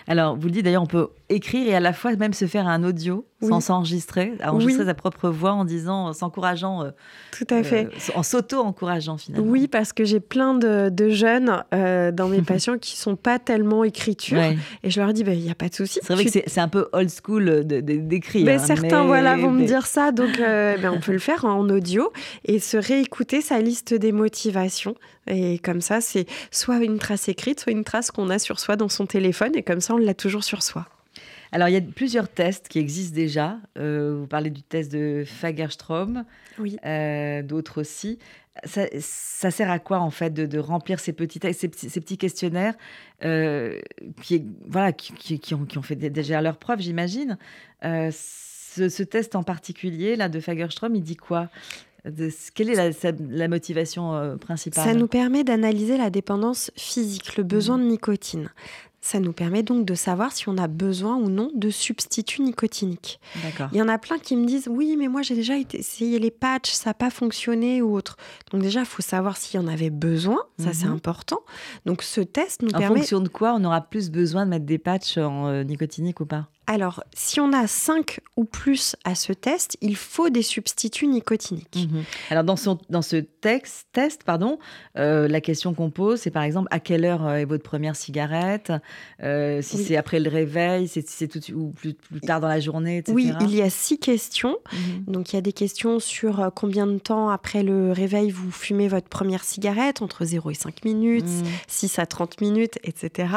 Alors, 0.08 0.36
vous 0.36 0.48
le 0.48 0.52
dites 0.52 0.66
d'ailleurs, 0.66 0.84
on 0.84 0.88
peut 0.88 1.10
écrire 1.30 1.68
et 1.68 1.76
à 1.76 1.80
la 1.80 1.94
fois 1.94 2.16
même 2.16 2.34
se 2.34 2.48
faire 2.48 2.68
un 2.68 2.84
audio 2.84 3.26
sans 3.42 3.60
s'enregistrer, 3.60 4.34
enregistrer 4.44 4.86
sa 4.86 4.94
propre 4.96 5.30
voix 5.30 5.52
en 5.52 5.64
disant, 5.64 6.12
s'encourageant. 6.14 6.84
Euh, 6.84 6.90
Tout 7.32 7.46
à 7.52 7.62
fait. 7.62 7.86
Euh, 7.86 8.14
en 8.16 8.24
s'auto-encourageant 8.24 9.18
finalement. 9.18 9.48
Oui, 9.48 9.68
parce 9.68 9.94
que 9.94 10.06
j'ai 10.06 10.20
plein 10.20 10.56
de, 10.56 11.10
jeunes 11.10 11.64
euh, 11.74 12.12
dans 12.12 12.28
mes 12.28 12.42
patients 12.44 12.78
qui 12.78 12.98
sont 12.98 13.16
pas 13.16 13.38
tellement 13.38 13.84
écriture. 13.84 14.42
Et 14.84 14.90
je 14.90 15.00
leur 15.00 15.14
dis, 15.14 15.24
bah, 15.24 15.34
il 15.34 15.42
n'y 15.42 15.52
a 15.52 15.56
pas 15.56 15.70
de 15.70 15.76
souci. 15.76 16.00
C'est 16.02 16.14
vrai 16.14 16.26
que 16.26 16.32
c'est 16.32 16.60
un 16.60 16.68
peu 16.68 16.88
old 16.94 17.10
school 17.10 17.64
d'écrire. 17.64 18.46
Mais 18.46 18.60
certains 18.60 19.04
voilà, 19.04 19.38
vont 19.38 19.52
me 19.52 19.66
dire 19.66 19.86
ça, 19.86 20.12
donc 20.12 20.38
ben, 20.40 20.92
on 20.92 21.00
peut 21.00 21.14
le 21.14 21.20
faire 21.20 21.46
en 21.46 21.70
audio 21.70 22.12
et 22.46 22.60
se 22.60 22.78
réécouter 22.78 23.42
sa 23.42 23.60
liste 23.60 23.94
des 23.94 24.12
motivations. 24.12 24.96
Et 25.28 25.60
comme 25.60 25.82
ça, 25.82 26.02
c'est 26.02 26.26
soit 26.52 26.78
une 26.78 26.98
trace 27.00 27.28
écrite, 27.30 27.60
soit 27.60 27.74
une 27.74 27.84
trace 27.84 28.12
qu'on 28.12 28.30
a 28.30 28.40
sur 28.40 28.60
soi 28.60 28.78
dans 28.78 28.90
son 28.90 29.06
téléphone. 29.06 29.52
Et 29.56 29.64
comme 29.64 29.82
ça, 29.82 29.94
on 29.94 29.98
l'a 29.98 30.14
toujours 30.14 30.44
sur 30.44 30.64
soi. 30.64 30.88
Alors, 31.52 31.70
il 31.70 31.74
y 31.74 31.78
a 31.78 31.82
plusieurs 31.82 32.30
tests 32.30 32.68
qui 32.68 32.80
existent 32.80 33.16
déjà. 33.16 33.58
Euh, 33.78 34.18
vous 34.20 34.28
parlez 34.28 34.50
du 34.50 34.64
test 34.64 34.92
de 34.92 35.24
Fagerstrom, 35.26 36.26
oui. 36.60 36.78
Euh, 36.86 37.42
d'autres 37.42 37.82
aussi. 37.82 38.20
ça, 38.64 39.52
sert 39.52 39.70
à 39.70 39.80
quoi 39.80 40.00
en 40.00 40.10
fait 40.10 40.34
de, 40.34 40.60
remplir 40.60 41.00
ces 41.00 41.14
petits, 41.14 41.40
ces, 41.54 41.70
ces 41.74 42.02
petits 42.02 42.18
questionnaires 42.18 42.74
euh, 43.24 43.80
qui, 44.22 44.46
voilà, 44.68 44.92
qui, 44.92 45.14
qui, 45.40 45.54
ont, 45.54 45.66
qui, 45.66 45.78
ont, 45.78 45.84
fait 45.84 45.96
déjà 45.96 46.42
leur 46.42 46.58
preuve, 46.58 46.80
j'imagine. 46.80 47.38
Ce, 47.82 49.04
test 49.04 49.36
en 49.36 49.44
particulier 49.44 50.16
là 50.16 50.30
de 50.30 50.40
Fagerstrom, 50.40 50.96
il 50.96 51.04
dit 51.04 51.16
quoi? 51.16 51.50
De, 52.06 52.30
quelle 52.54 52.70
est 52.70 52.76
la, 52.76 53.12
la 53.30 53.48
motivation 53.48 54.14
euh, 54.16 54.36
principale? 54.36 54.86
Ça 54.86 54.94
nous 54.94 55.08
permet 55.08 55.44
d'analyser 55.44 55.98
la 55.98 56.10
dépendance 56.10 56.72
physique, 56.76 57.36
le 57.38 57.44
besoin 57.44 57.78
mmh. 57.78 57.82
de 57.82 57.88
nicotine. 57.88 58.50
Ça 59.08 59.22
nous 59.22 59.32
permet 59.32 59.64
donc 59.64 59.86
de 59.86 59.96
savoir 59.96 60.34
si 60.34 60.50
on 60.50 60.58
a 60.58 60.68
besoin 60.68 61.16
ou 61.16 61.30
non 61.30 61.50
de 61.56 61.70
substituts 61.70 62.42
nicotiniques. 62.42 63.22
Il 63.72 63.78
y 63.78 63.82
en 63.82 63.88
a 63.88 63.98
plein 63.98 64.20
qui 64.20 64.36
me 64.36 64.46
disent 64.46 64.68
oui, 64.70 64.98
mais 65.00 65.08
moi 65.08 65.22
j'ai 65.22 65.34
déjà 65.34 65.54
essayé 65.58 66.20
les 66.20 66.30
patchs, 66.30 66.74
ça 66.74 66.90
n'a 66.90 66.94
pas 66.94 67.10
fonctionné 67.10 67.82
ou 67.82 67.96
autre. 67.96 68.18
Donc 68.52 68.64
déjà, 68.64 68.82
il 68.82 68.86
faut 68.86 69.02
savoir 69.02 69.38
s'il 69.38 69.62
y 69.62 69.64
en 69.64 69.68
avait 69.70 69.92
besoin, 69.92 70.44
ça 70.60 70.74
c'est 70.74 70.88
mhm. 70.88 70.96
important. 70.96 71.40
Donc 71.86 72.04
ce 72.04 72.20
test 72.20 72.62
nous 72.64 72.72
permet... 72.72 72.88
En 72.88 72.96
fonction 72.96 73.22
de 73.22 73.30
quoi 73.30 73.54
on 73.54 73.64
aura 73.64 73.80
plus 73.80 74.12
besoin 74.12 74.44
de 74.44 74.50
mettre 74.50 74.66
des 74.66 74.78
patchs 74.78 75.18
en 75.18 75.48
euh, 75.48 75.64
nicotinique 75.64 76.20
ou 76.20 76.26
pas? 76.26 76.50
Alors, 76.68 77.02
si 77.14 77.40
on 77.40 77.54
a 77.54 77.66
5 77.66 78.20
ou 78.36 78.44
plus 78.44 78.98
à 79.06 79.16
ce 79.16 79.32
test, 79.32 79.78
il 79.80 79.96
faut 79.96 80.30
des 80.30 80.42
substituts 80.42 81.08
nicotiniques. 81.08 81.88
Mhm. 81.90 82.04
Alors, 82.30 82.44
dans, 82.44 82.56
dans 82.90 83.02
ce 83.02 83.16
texte, 83.16 83.88
test, 83.94 84.24
pardon, 84.26 84.60
euh, 84.98 85.30
la 85.30 85.40
question 85.40 85.74
qu'on 85.74 85.90
pose, 85.90 86.20
c'est 86.20 86.30
par 86.30 86.44
exemple 86.44 86.68
à 86.72 86.82
quelle 86.82 87.06
heure 87.06 87.26
euh, 87.26 87.36
est 87.36 87.46
votre 87.46 87.64
première 87.64 87.96
cigarette? 87.96 88.74
Euh, 89.24 89.62
Si 89.62 89.78
c'est 89.78 89.96
après 89.96 90.20
le 90.20 90.30
réveil, 90.30 90.90
si 90.90 91.02
c'est 91.08 91.30
tout 91.30 91.40
ou 91.54 91.70
plus, 91.70 91.94
plus, 91.94 92.20
tard 92.20 92.42
dans 92.42 92.50
la 92.50 92.60
journée, 92.60 92.98
etc. 92.98 93.14
Oui, 93.16 93.32
il 93.40 93.56
y 93.56 93.62
a 93.62 93.70
six 93.70 93.98
questions. 93.98 94.58
Mhm. 94.74 95.14
Donc, 95.14 95.32
il 95.32 95.38
y 95.38 95.40
a 95.40 95.42
des 95.42 95.54
questions 95.54 96.02
sur 96.02 96.52
combien 96.54 96.86
de 96.86 96.98
temps 96.98 97.30
après 97.30 97.64
le 97.64 97.94
réveil 97.94 98.30
vous 98.30 98.52
fumez 98.52 98.90
votre 98.90 99.08
première 99.08 99.46
cigarette, 99.46 100.02
entre 100.02 100.26
0 100.26 100.52
et 100.52 100.54
5 100.54 100.84
minutes, 100.84 101.30
6 101.68 101.98
mhm. 101.98 102.04
à 102.04 102.06
30 102.06 102.42
minutes, 102.42 102.78
etc. 102.84 103.30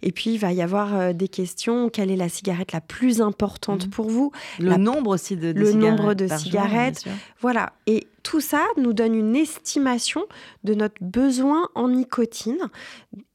Et 0.00 0.10
puis, 0.10 0.32
il 0.32 0.38
va 0.38 0.54
y 0.54 0.62
avoir 0.62 1.12
des 1.12 1.28
questions 1.28 1.90
quelle 1.90 2.10
est 2.10 2.16
la 2.16 2.30
cigarette 2.30 2.72
la 2.72 2.77
plus 2.80 3.20
importante 3.20 3.86
mhm. 3.86 3.90
pour 3.90 4.08
vous. 4.08 4.32
Le 4.58 4.76
nombre 4.76 5.10
aussi 5.10 5.36
de, 5.36 5.50
le 5.50 5.72
nombre 5.72 6.14
de 6.14 6.28
cigarettes. 6.28 7.04
voilà. 7.40 7.72
Et 7.86 8.06
tout 8.22 8.40
ça 8.40 8.64
nous 8.76 8.92
donne 8.92 9.14
une 9.14 9.36
estimation 9.36 10.24
de 10.64 10.74
notre 10.74 11.02
besoin 11.02 11.68
en 11.74 11.88
nicotine. 11.88 12.68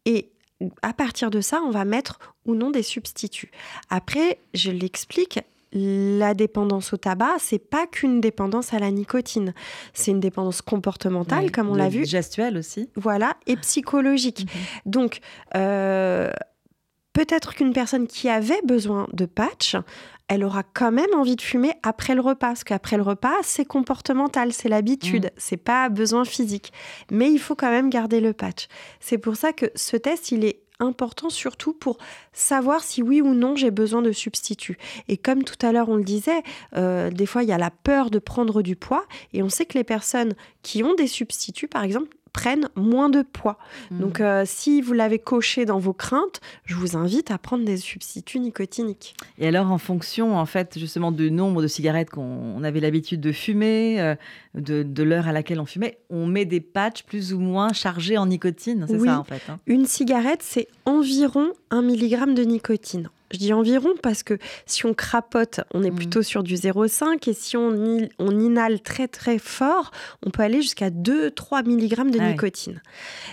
Et 0.06 0.30
à 0.82 0.94
partir 0.94 1.30
de 1.30 1.42
ça, 1.42 1.62
on 1.66 1.72
va 1.72 1.86
mettre 1.86 2.20
ou 2.46 2.56
non 2.56 2.70
des 2.70 2.84
substituts. 2.84 3.52
Après, 3.90 4.40
je 4.54 4.72
l'explique, 4.72 5.40
la 5.74 6.34
dépendance 6.36 6.94
au 6.94 6.98
tabac, 6.98 7.36
c'est 7.40 7.60
pas 7.60 7.88
qu'une 7.88 8.22
dépendance 8.22 8.74
à 8.74 8.80
la 8.80 8.92
nicotine. 8.92 9.54
C'est 9.94 10.12
une 10.12 10.20
dépendance 10.20 10.62
comportementale, 10.62 11.52
comme 11.52 11.70
on 11.70 11.76
l'a 11.76 11.90
vu. 11.90 12.06
Gestuelle 12.06 12.58
aussi. 12.58 12.90
Voilà, 12.96 13.36
et 13.48 13.56
psychologique. 13.58 14.46
Mhm. 14.46 14.92
Donc, 14.92 15.20
euh, 15.56 16.32
peut-être 17.14 17.56
qu'une 17.56 17.74
personne 17.74 18.08
qui 18.08 18.30
avait 18.30 18.62
besoin 18.66 19.08
de 19.14 19.26
patch, 19.26 19.76
elle 20.28 20.44
aura 20.44 20.64
quand 20.64 20.92
même 20.92 21.14
envie 21.16 21.36
de 21.36 21.42
fumer 21.42 21.74
après 21.84 22.16
le 22.16 22.22
repas, 22.22 22.48
parce 22.48 22.64
qu'après 22.64 22.98
le 22.98 23.04
repas, 23.04 23.36
c'est 23.44 23.66
comportemental, 23.66 24.52
c'est 24.54 24.70
l'habitude, 24.70 25.26
mm. 25.26 25.30
c'est 25.38 25.58
pas 25.58 25.90
besoin 25.90 26.26
physique. 26.26 26.74
Mais 27.12 27.32
il 27.32 27.40
faut 27.40 27.56
quand 27.56 27.70
même 27.70 27.90
garder 27.90 28.20
le 28.20 28.34
patch. 28.34 28.68
C'est 29.00 29.18
pour 29.18 29.36
ça 29.36 29.54
que 29.54 29.68
ce 29.76 29.98
test, 29.98 30.32
il 30.32 30.46
est 30.46 30.64
important 30.80 31.30
surtout 31.30 31.74
pour 31.74 31.98
savoir 32.34 32.84
si 32.84 33.02
oui 33.02 33.22
ou 33.22 33.34
non 33.34 33.56
j'ai 33.56 33.72
besoin 33.72 34.02
de 34.02 34.12
substituts. 34.12 34.78
Et 35.08 35.18
comme 35.18 35.44
tout 35.44 35.64
à 35.66 35.72
l'heure 35.72 35.90
on 35.90 35.96
le 35.96 36.04
disait, 36.04 36.42
euh, 36.76 37.10
des 37.10 37.26
fois 37.26 37.44
il 37.44 37.50
y 37.50 37.54
a 37.54 37.58
la 37.58 37.70
peur 37.70 38.10
de 38.10 38.20
prendre 38.20 38.62
du 38.62 38.76
poids 38.76 39.06
et 39.34 39.44
on 39.44 39.50
sait 39.50 39.66
que 39.66 39.78
les 39.78 39.84
personnes 39.84 40.34
qui 40.62 40.84
ont 40.84 40.96
des 40.96 41.08
substituts, 41.08 41.68
par 41.68 41.84
exemple, 41.84 42.10
prennent 42.34 42.68
moins 42.76 43.10
de 43.10 43.22
poids. 43.22 43.58
Hmm. 43.92 44.00
Donc, 44.00 44.20
euh, 44.20 44.44
si 44.46 44.82
vous 44.82 44.94
l'avez 44.94 45.20
coché 45.20 45.66
dans 45.66 45.80
vos 45.80 45.94
craintes, 45.94 46.42
je 46.66 46.76
vous 46.76 46.98
invite 46.98 47.32
à 47.32 47.38
prendre 47.38 47.64
des 47.64 47.78
substituts 47.78 48.40
nicotiniques. 48.40 49.16
Et 49.38 49.48
alors, 49.48 49.72
en 49.72 49.78
fonction, 49.78 50.38
en 50.38 50.46
fait, 50.46 50.78
justement, 50.78 51.12
du 51.12 51.32
nombre 51.32 51.62
de 51.62 51.68
cigarettes 51.68 52.10
qu'on 52.10 52.64
avait 52.64 52.80
l'habitude 52.80 53.22
de 53.22 53.32
fumer, 53.32 54.02
euh, 54.02 54.16
de, 54.56 55.04
l'heure 55.04 55.28
à 55.28 55.32
laquelle 55.32 55.60
on 55.60 55.66
fumait, 55.66 56.00
on 56.10 56.26
met 56.26 56.46
des 56.46 56.60
patchs 56.60 57.04
plus 57.04 57.34
ou 57.34 57.40
moins 57.40 57.72
chargés 57.72 58.18
en 58.18 58.26
nicotine, 58.26 58.86
c'est 58.88 59.00
ça, 59.00 59.20
en 59.20 59.24
fait. 59.24 59.42
Hein? 59.50 59.60
Une 59.68 59.86
cigarette, 59.86 60.42
c'est 60.42 60.68
environ 60.86 61.54
un 61.70 61.82
milligramme 61.82 62.34
de 62.34 62.44
nicotine. 62.44 63.10
Je 63.34 63.40
dis 63.40 63.52
environ 63.52 63.90
parce 64.02 64.24
que 64.24 64.38
si 64.66 64.86
on 64.86 64.94
crapote, 64.94 65.62
on 65.74 65.84
est 65.84 65.92
mm. 65.92 65.96
plutôt 65.96 66.22
sur 66.22 66.44
du 66.44 66.56
0,5 66.56 67.30
et 67.30 67.34
si 67.34 67.58
on, 67.58 68.08
on, 68.20 68.40
inhale 68.40 68.80
très 68.82 69.08
très 69.08 69.40
fort, 69.40 69.92
on 70.26 70.30
peut 70.30 70.44
aller 70.44 70.62
jusqu'à 70.62 70.90
2-3 70.90 71.66
mg 71.66 72.12
de 72.12 72.20
nicotine. 72.20 72.82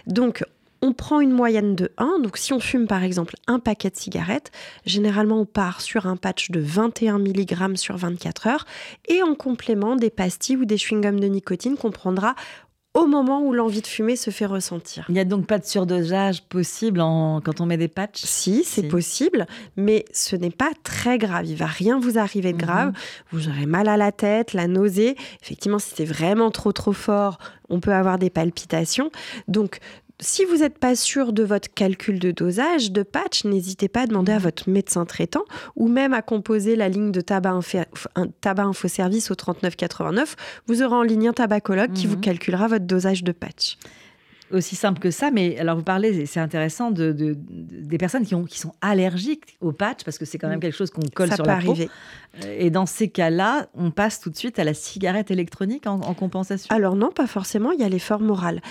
Donc, 0.07 0.43
on 0.83 0.93
prend 0.93 1.21
une 1.21 1.33
moyenne 1.33 1.77
de 1.77 1.93
1. 1.99 2.21
Donc, 2.21 2.39
si 2.39 2.53
on 2.55 2.61
fume 2.61 2.87
par 2.87 3.03
exemple 3.03 3.35
un 3.47 3.59
paquet 3.59 3.91
de 3.91 3.97
cigarettes, 3.97 4.51
généralement 4.87 5.41
on 5.41 5.45
part 5.45 5.83
sur 5.83 6.07
un 6.07 6.17
patch 6.17 6.51
de 6.51 6.61
21 6.61 7.19
mg 7.19 7.77
sur 7.77 7.97
24 7.97 8.47
heures 8.47 8.65
et 9.07 9.23
en 9.23 9.35
complément 9.35 9.97
des 9.97 10.11
pastilles 10.11 10.57
ou 10.57 10.65
des 10.65 10.77
chewing-gums 10.77 11.21
de 11.21 11.27
nicotine 11.27 11.77
qu'on 11.77 11.91
prendra 11.91 12.35
au 12.93 13.07
moment 13.07 13.41
où 13.43 13.53
l'envie 13.53 13.83
de 13.83 13.87
fumer 13.87 14.17
se 14.17 14.31
fait 14.31 14.47
ressentir. 14.47 15.05
Il 15.09 15.13
n'y 15.13 15.21
a 15.21 15.25
donc 15.25 15.47
pas 15.47 15.59
de 15.59 15.65
surdosage 15.65 16.43
possible 16.43 16.99
quand 16.99 17.61
on 17.61 17.67
met 17.67 17.77
des 17.77 17.89
patchs? 17.89 18.25
Si, 18.25 18.65
c'est 18.65 18.89
possible, 18.89 19.47
mais 19.77 20.05
ce 20.13 20.35
n'est 20.35 20.51
pas 20.51 20.73
très 20.83 21.17
grave. 21.17 21.47
Il 21.47 21.57
va 21.57 21.67
rien 21.67 22.01
vous 22.01 22.19
arriver 22.19 22.53
de 22.53 22.59
mhm. 22.59 22.63
grave. 22.63 22.93
Vous 23.31 23.49
aurez 23.49 23.67
mal 23.67 23.89
à 23.89 23.97
la 23.97 24.11
tête, 24.11 24.55
la 24.55 24.67
nausée. 24.67 25.17
Effectivement, 25.41 25.79
si 25.79 25.93
c'est 25.95 26.05
vraiment 26.05 26.51
trop 26.51 26.73
trop 26.73 26.93
fort, 26.93 27.39
on 27.69 27.79
peut 27.79 27.95
avoir 27.95 28.19
des 28.19 28.31
palpitations. 28.31 29.11
Donc, 29.47 29.79
si 30.21 30.45
vous 30.45 30.59
n'êtes 30.59 30.79
pas 30.79 30.95
sûr 30.95 31.33
de 31.33 31.43
votre 31.43 31.73
calcul 31.73 32.19
de 32.19 32.31
dosage 32.31 32.93
de 32.93 33.03
patch, 33.03 33.45
n'hésitez 33.45 33.89
pas 33.89 34.03
à 34.03 34.07
demander 34.07 34.33
à 34.33 34.37
mhm. 34.37 34.43
votre 34.43 34.71
médecin 34.71 35.05
traitant 35.05 35.45
ou 35.77 35.89
même 35.89 36.15
à 36.15 36.23
composer 36.23 36.77
la 36.77 36.89
ligne 36.89 37.13
de 37.13 37.21
tabac, 37.21 37.53
info 37.53 38.89
service 38.89 39.31
au 39.31 39.35
3989. 39.35 40.37
Vous 40.67 40.83
aurez 40.83 40.95
en 40.95 41.03
ligne 41.03 41.29
un 41.29 41.33
tabacologue 41.33 41.93
qui 41.93 42.07
vous 42.07 42.17
mhm. 42.17 42.23
calculera 42.23 42.69
votre 42.69 42.87
dosage 42.87 43.25
de 43.25 43.33
patch 43.33 43.77
aussi 44.53 44.77
simple 44.77 45.01
que 45.01 45.11
ça, 45.11 45.31
mais 45.31 45.59
alors 45.59 45.77
vous 45.77 45.83
parlez, 45.83 46.27
c'est 46.27 46.41
intéressant, 46.41 46.91
de, 46.91 47.13
des 47.13 47.99
personnes 47.99 48.25
qui, 48.27 48.35
ont, 48.35 48.45
qui 48.45 48.59
sont 48.59 48.73
allergiques 48.81 49.57
au 49.61 49.73
patch, 49.73 50.05
parce 50.05 50.19
que 50.19 50.25
c'est 50.25 50.39
quand 50.39 50.49
même 50.49 50.59
mm. 50.59 50.63
quelque 50.63 50.77
chose 50.77 50.91
qu'on 50.91 51.03
colle 51.15 51.33
sur 51.33 51.45
la 51.45 51.55
arriver. 51.55 51.87
peau. 51.87 51.93
Et 52.47 52.71
dans 52.71 52.87
ces 52.87 53.09
cas-là, 53.09 53.67
on 53.75 53.91
passe 53.91 54.21
tout 54.21 54.31
de 54.31 54.37
suite 54.37 54.59
à 54.59 54.65
la 54.65 54.75
cigarette 54.75 55.31
électronique 55.31 55.87
en, 55.87 55.99
compensation? 56.15 56.75
Alors 56.75 56.95
non, 56.95 57.11
pas 57.11 57.27
forcément, 57.27 57.73
il 57.73 57.81
y 57.81 57.85
a 57.85 57.89
l'effort 57.89 58.21
moral. 58.21 58.63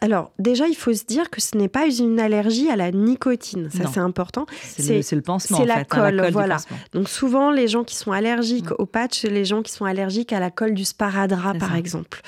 Alors 0.00 0.32
déjà, 0.38 0.66
il 0.66 0.74
faut 0.74 0.92
se 0.92 1.04
dire 1.04 1.30
que 1.30 1.40
ce 1.40 1.56
n'est 1.56 1.68
pas 1.68 1.86
une 1.88 2.18
allergie 2.18 2.68
à 2.68 2.76
la 2.76 2.90
nicotine, 2.90 3.70
ça 3.70 3.88
c'est 3.92 4.00
important. 4.00 4.46
C'est 4.62 4.98
le, 5.12 5.16
le, 5.16 5.22
pansement, 5.22 5.58
C'est 5.58 5.66
la, 5.66 5.78
hein, 5.78 5.84
colle, 5.84 6.28
voilà. 6.32 6.56
Donc 6.92 7.08
souvent, 7.08 7.50
les 7.50 7.68
gens 7.68 7.84
qui 7.84 7.94
sont 7.94 8.12
allergiques 8.12 8.70
mm. 8.70 8.76
au 8.78 8.86
patch, 8.86 9.20
c'est 9.20 9.30
les 9.30 9.44
gens 9.44 9.62
qui 9.62 9.72
sont 9.72 9.84
allergiques 9.84 10.32
à 10.32 10.40
la 10.40 10.50
colle 10.50 10.74
du 10.74 10.84
sparadrap, 10.84 11.58
par 11.58 11.76
exemple. 11.76 12.22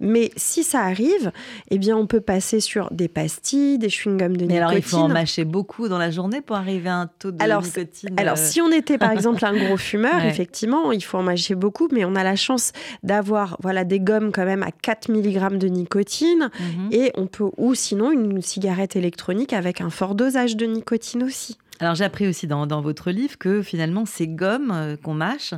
Mais 0.00 0.30
si 0.36 0.62
ça 0.62 0.80
arrive, 0.80 1.32
eh 1.70 1.78
bien 1.78 1.96
on 1.96 2.06
peut 2.06 2.20
passer 2.20 2.60
sur 2.60 2.90
des 2.90 3.08
pastilles, 3.08 3.78
des 3.78 3.88
chewing-gums 3.88 4.36
de 4.36 4.44
nicotine. 4.44 4.56
alors, 4.56 4.72
il 4.74 4.82
faut 4.82 4.98
en 4.98 5.08
mâcher 5.08 5.44
beaucoup 5.44 5.88
dans 5.88 5.98
la 5.98 6.10
journée 6.10 6.40
pour 6.40 6.56
arriver 6.56 6.88
à 6.88 6.96
un 6.96 7.06
taux 7.06 7.30
de 7.30 7.42
alors, 7.42 7.62
nicotine. 7.62 8.14
Alors, 8.18 8.36
euh, 8.36 8.40
si 8.40 8.60
on 8.60 8.70
était 8.70 8.98
par 8.98 9.12
exemple 9.18 9.44
un 9.44 9.56
gros 9.56 9.76
fumeur, 9.76 10.17
effectivement, 10.26 10.92
il 10.92 11.02
faut 11.02 11.18
en 11.18 11.22
mâcher 11.22 11.54
beaucoup, 11.54 11.88
mais 11.92 12.04
on 12.04 12.14
a 12.14 12.24
la 12.24 12.36
chance 12.36 12.72
d'avoir 13.02 13.56
voilà, 13.60 13.84
des 13.84 14.00
gommes 14.00 14.32
quand 14.32 14.44
même 14.44 14.62
à 14.62 14.70
4 14.70 15.10
mg 15.10 15.58
de 15.58 15.68
nicotine 15.68 16.50
mhm. 16.58 16.88
et 16.92 17.12
on 17.16 17.26
peut, 17.26 17.50
ou 17.56 17.74
sinon 17.74 18.12
une 18.12 18.42
cigarette 18.42 18.96
électronique 18.96 19.52
avec 19.52 19.80
un 19.80 19.90
fort 19.90 20.14
dosage 20.14 20.56
de 20.56 20.66
nicotine 20.66 21.22
aussi. 21.22 21.58
Alors 21.80 21.94
j'ai 21.94 22.04
appris 22.04 22.26
aussi 22.26 22.46
dans, 22.46 22.66
dans, 22.66 22.80
votre 22.80 23.10
livre 23.10 23.38
que 23.38 23.62
finalement 23.62 24.04
ces 24.04 24.26
gommes 24.26 24.72
euh, 24.72 24.96
qu'on 24.96 25.14
mâche, 25.14 25.54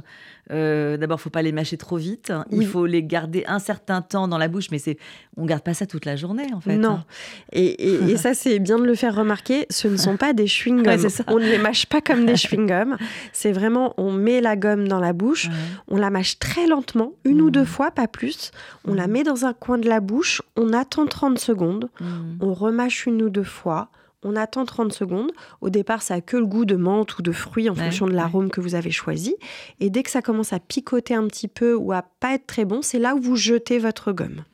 euh, 0.50 0.96
d'abord 0.96 1.20
faut 1.20 1.30
pas 1.30 1.42
les 1.42 1.52
mâcher 1.52 1.76
trop 1.76 1.96
vite, 1.96 2.32
il 2.50 2.66
faut 2.66 2.86
les 2.86 3.02
garder 3.02 3.44
un 3.46 3.58
certain 3.58 4.02
temps 4.02 4.28
dans 4.28 4.38
la 4.38 4.48
bouche, 4.48 4.66
mais 4.70 4.78
c'est 4.78 4.98
on 5.36 5.46
garde 5.46 5.62
pas 5.62 5.74
ça 5.74 5.86
toute 5.86 6.04
la 6.04 6.16
journée 6.16 6.52
en 6.52 6.60
fait. 6.60 6.76
Non, 6.76 6.90
hein. 6.90 7.04
et, 7.52 8.10
et, 8.10 8.16
ça 8.16 8.34
c'est 8.34 8.58
bien 8.58 8.78
de 8.78 8.84
le 8.84 8.94
faire 8.94 9.14
remarquer, 9.14 9.66
ce 9.70 9.88
ne 9.88 9.96
sont 9.96 10.16
pas 10.16 10.32
des 10.32 10.46
chewing-gums, 10.46 11.22
on 11.28 11.38
ne 11.38 11.44
les 11.44 11.58
mâche 11.58 11.86
pas 11.86 12.00
comme 12.00 12.26
des 12.26 12.34
chewing-gums, 12.34 12.96
c'est 13.32 13.52
vraiment 13.52 13.94
on 13.96 14.12
met 14.12 14.40
la 14.40 14.56
gomme 14.56 14.88
dans 14.88 15.00
la 15.00 15.12
bouche, 15.12 15.48
on 15.88 15.96
la 15.96 16.10
mâche 16.10 16.38
très 16.38 16.66
lentement, 16.66 17.12
une 17.24 17.40
ou 17.40 17.48
mmh. 17.48 17.52
deux 17.52 17.64
fois, 17.64 17.90
pas 17.90 18.08
plus, 18.08 18.50
on 18.86 18.94
la 18.94 19.06
mmh. 19.06 19.10
met 19.10 19.22
dans 19.22 19.44
un 19.46 19.52
coin 19.52 19.78
de 19.78 19.88
la 19.88 20.00
bouche, 20.00 20.42
on 20.56 20.72
attend 20.72 21.06
30 21.06 21.38
secondes, 21.38 21.88
mmh. 22.00 22.04
on 22.40 22.52
remâche 22.52 23.06
une 23.06 23.22
ou 23.22 23.30
deux 23.30 23.44
fois, 23.44 23.88
on 24.22 24.36
attend 24.36 24.64
30 24.64 24.92
secondes. 24.92 25.30
Au 25.60 25.70
départ, 25.70 26.02
ça 26.02 26.14
a 26.14 26.20
que 26.20 26.36
le 26.36 26.46
goût 26.46 26.64
de 26.64 26.76
menthe 26.76 27.18
ou 27.18 27.22
de 27.22 27.32
fruits 27.32 27.70
en 27.70 27.74
fonction 27.74 28.06
de 28.06 28.12
l'arôme 28.12 28.50
que 28.50 28.60
vous 28.60 28.74
avez 28.74 28.90
choisi. 28.90 29.36
Et 29.80 29.90
dès 29.90 30.02
que 30.02 30.10
ça 30.10 30.22
commence 30.22 30.52
à 30.52 30.60
picoter 30.60 31.14
un 31.14 31.26
petit 31.26 31.48
peu 31.48 31.74
ou 31.74 31.92
à 31.92 32.02
pas 32.02 32.34
être 32.34 32.46
très 32.46 32.64
bon, 32.64 32.82
c'est 32.82 32.98
là 32.98 33.14
où 33.14 33.20
vous 33.20 33.36
jetez 33.36 33.78
votre 33.78 34.12
gomme. 34.12 34.44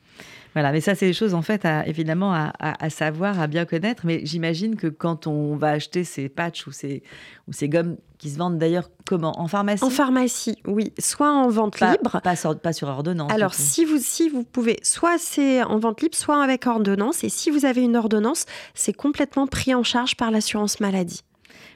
Voilà, 0.57 0.71
mais 0.71 0.81
ça, 0.81 0.95
c'est 0.95 1.05
des 1.05 1.13
choses 1.13 1.35
en 1.35 1.43
fait, 1.43 1.67
évidemment, 1.85 2.33
à, 2.33 2.89
savoir, 2.89 3.39
à 3.39 3.45
bien 3.45 3.65
connaître. 3.65 4.07
Mais 4.07 4.21
j'imagine 4.23 4.75
que 4.75 4.87
quand 4.87 5.27
on 5.27 5.55
va 5.55 5.69
acheter 5.69 6.03
ces 6.03 6.29
patchs 6.29 6.65
ou 6.65 6.71
ces, 6.71 7.03
ou 7.47 7.53
ces 7.53 7.69
gommes 7.69 7.97
qui 8.17 8.31
se 8.31 8.39
vendent 8.39 8.57
d'ailleurs 8.57 8.89
comment? 9.07 9.39
En 9.39 9.47
pharmacie? 9.47 9.83
En 9.83 9.91
pharmacie, 9.91 10.57
oui. 10.65 10.93
Soit 10.97 11.31
en 11.31 11.47
vente 11.49 11.79
libre. 11.79 12.21
Pas 12.23 12.35
sur, 12.35 12.57
pas 12.59 12.73
sur 12.73 12.87
ordonnance. 12.87 13.31
Alors, 13.31 13.53
si 13.53 13.85
vous, 13.85 13.99
si 13.99 14.29
vous 14.29 14.41
pouvez, 14.41 14.79
soit 14.81 15.19
c'est 15.19 15.61
en 15.61 15.77
vente 15.77 16.01
libre, 16.01 16.15
soit 16.15 16.43
avec 16.43 16.65
ordonnance. 16.65 17.23
Et 17.23 17.29
si 17.29 17.51
vous 17.51 17.65
avez 17.65 17.83
une 17.83 17.95
ordonnance, 17.95 18.47
c'est 18.73 18.93
complètement 18.93 19.45
pris 19.45 19.75
en 19.75 19.83
charge 19.83 20.15
par 20.15 20.31
l'assurance 20.31 20.79
maladie. 20.79 21.21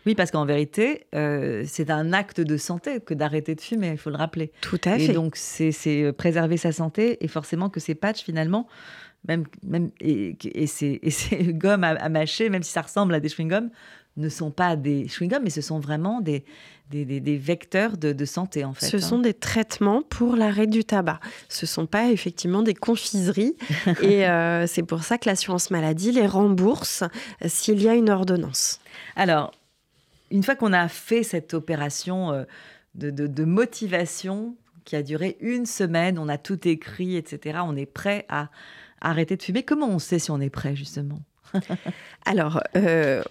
Oui, 0.05 0.15
parce 0.15 0.31
qu'en 0.31 0.45
vérité, 0.45 1.05
euh, 1.13 1.63
c'est 1.67 1.89
un 1.91 2.13
acte 2.13 2.41
de 2.41 2.57
santé 2.57 2.99
que 2.99 3.13
d'arrêter 3.13 3.55
de 3.55 3.61
fumer, 3.61 3.89
il 3.91 3.97
faut 3.97 4.09
le 4.09 4.15
rappeler. 4.15 4.51
Tout 4.61 4.81
à 4.85 4.97
fait. 4.97 5.05
Et 5.05 5.13
donc, 5.13 5.35
c'est 5.35 5.73
euh, 5.87 6.11
préserver 6.11 6.57
sa 6.57 6.71
santé 6.71 7.23
et 7.23 7.27
forcément 7.27 7.69
que 7.69 7.79
ces 7.79 7.95
patchs, 7.95 8.23
finalement, 8.23 8.67
même, 9.27 9.45
même 9.63 9.91
et, 9.99 10.35
et, 10.43 10.67
ces, 10.67 10.99
gommes 11.53 11.83
à, 11.83 12.09
mâcher, 12.09 12.49
même 12.49 12.63
si 12.63 12.71
ça 12.71 12.81
ressemble 12.81 13.13
à 13.13 13.19
des 13.19 13.29
chewing-gums, 13.29 13.69
ne 14.17 14.29
sont 14.29 14.51
pas 14.51 14.75
des 14.75 15.05
chewing-gums, 15.05 15.41
mais 15.43 15.51
ce 15.51 15.61
sont 15.61 15.79
vraiment 15.79 16.19
des, 16.19 16.43
des, 16.89 17.37
vecteurs 17.37 17.95
de, 17.97 18.25
santé, 18.25 18.65
en 18.65 18.73
fait. 18.73 18.87
Ce 18.87 18.97
hein. 18.97 18.99
sont 18.99 19.19
des 19.19 19.35
traitements 19.35 20.01
pour 20.01 20.35
l'arrêt 20.35 20.67
du 20.67 20.83
tabac. 20.83 21.19
Ce 21.47 21.65
ne 21.65 21.67
sont 21.67 21.85
pas 21.85 22.09
effectivement 22.09 22.63
des 22.63 22.73
confiseries. 22.73 23.55
et 24.01 24.27
euh, 24.27 24.65
c'est 24.65 24.83
pour 24.83 25.03
ça 25.03 25.19
que 25.19 25.29
l'assurance 25.29 25.69
maladie 25.69 26.11
les 26.11 26.27
rembourse 26.27 27.03
s'il 27.45 27.81
y 27.81 27.87
a 27.87 27.93
une 27.93 28.09
ordonnance. 28.09 28.81
Alors, 29.15 29.51
une 30.31 30.43
fois 30.43 30.55
qu'on 30.55 30.73
a 30.73 30.87
fait 30.87 31.23
cette 31.23 31.53
opération 31.53 32.31
euh, 32.31 32.43
de, 32.95 33.43
motivation 33.43 34.55
qui 34.85 34.95
a 34.95 35.03
duré 35.03 35.37
une 35.39 35.65
semaine, 35.65 36.17
on 36.17 36.27
a 36.27 36.37
tout 36.37 36.67
écrit, 36.67 37.15
etc., 37.15 37.59
on 37.63 37.75
est 37.75 37.85
prêt 37.85 38.25
à 38.29 38.49
arrêter 39.01 39.37
de 39.37 39.43
fumer. 39.43 39.63
Comment 39.63 39.87
on 39.87 39.99
sait 39.99 40.19
si 40.19 40.31
on 40.31 40.39
est 40.39 40.49
prêt, 40.49 40.75
justement? 40.75 41.19
Alors, 42.25 42.61
euh, 42.75 43.21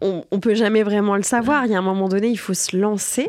on 0.00 0.24
ne 0.32 0.38
peut 0.38 0.54
jamais 0.54 0.82
vraiment 0.82 1.16
le 1.16 1.22
savoir. 1.22 1.66
Il 1.66 1.72
y 1.72 1.74
a 1.74 1.78
un 1.78 1.82
moment 1.82 2.08
donné, 2.08 2.28
il 2.28 2.38
faut 2.38 2.54
se 2.54 2.76
lancer. 2.76 3.28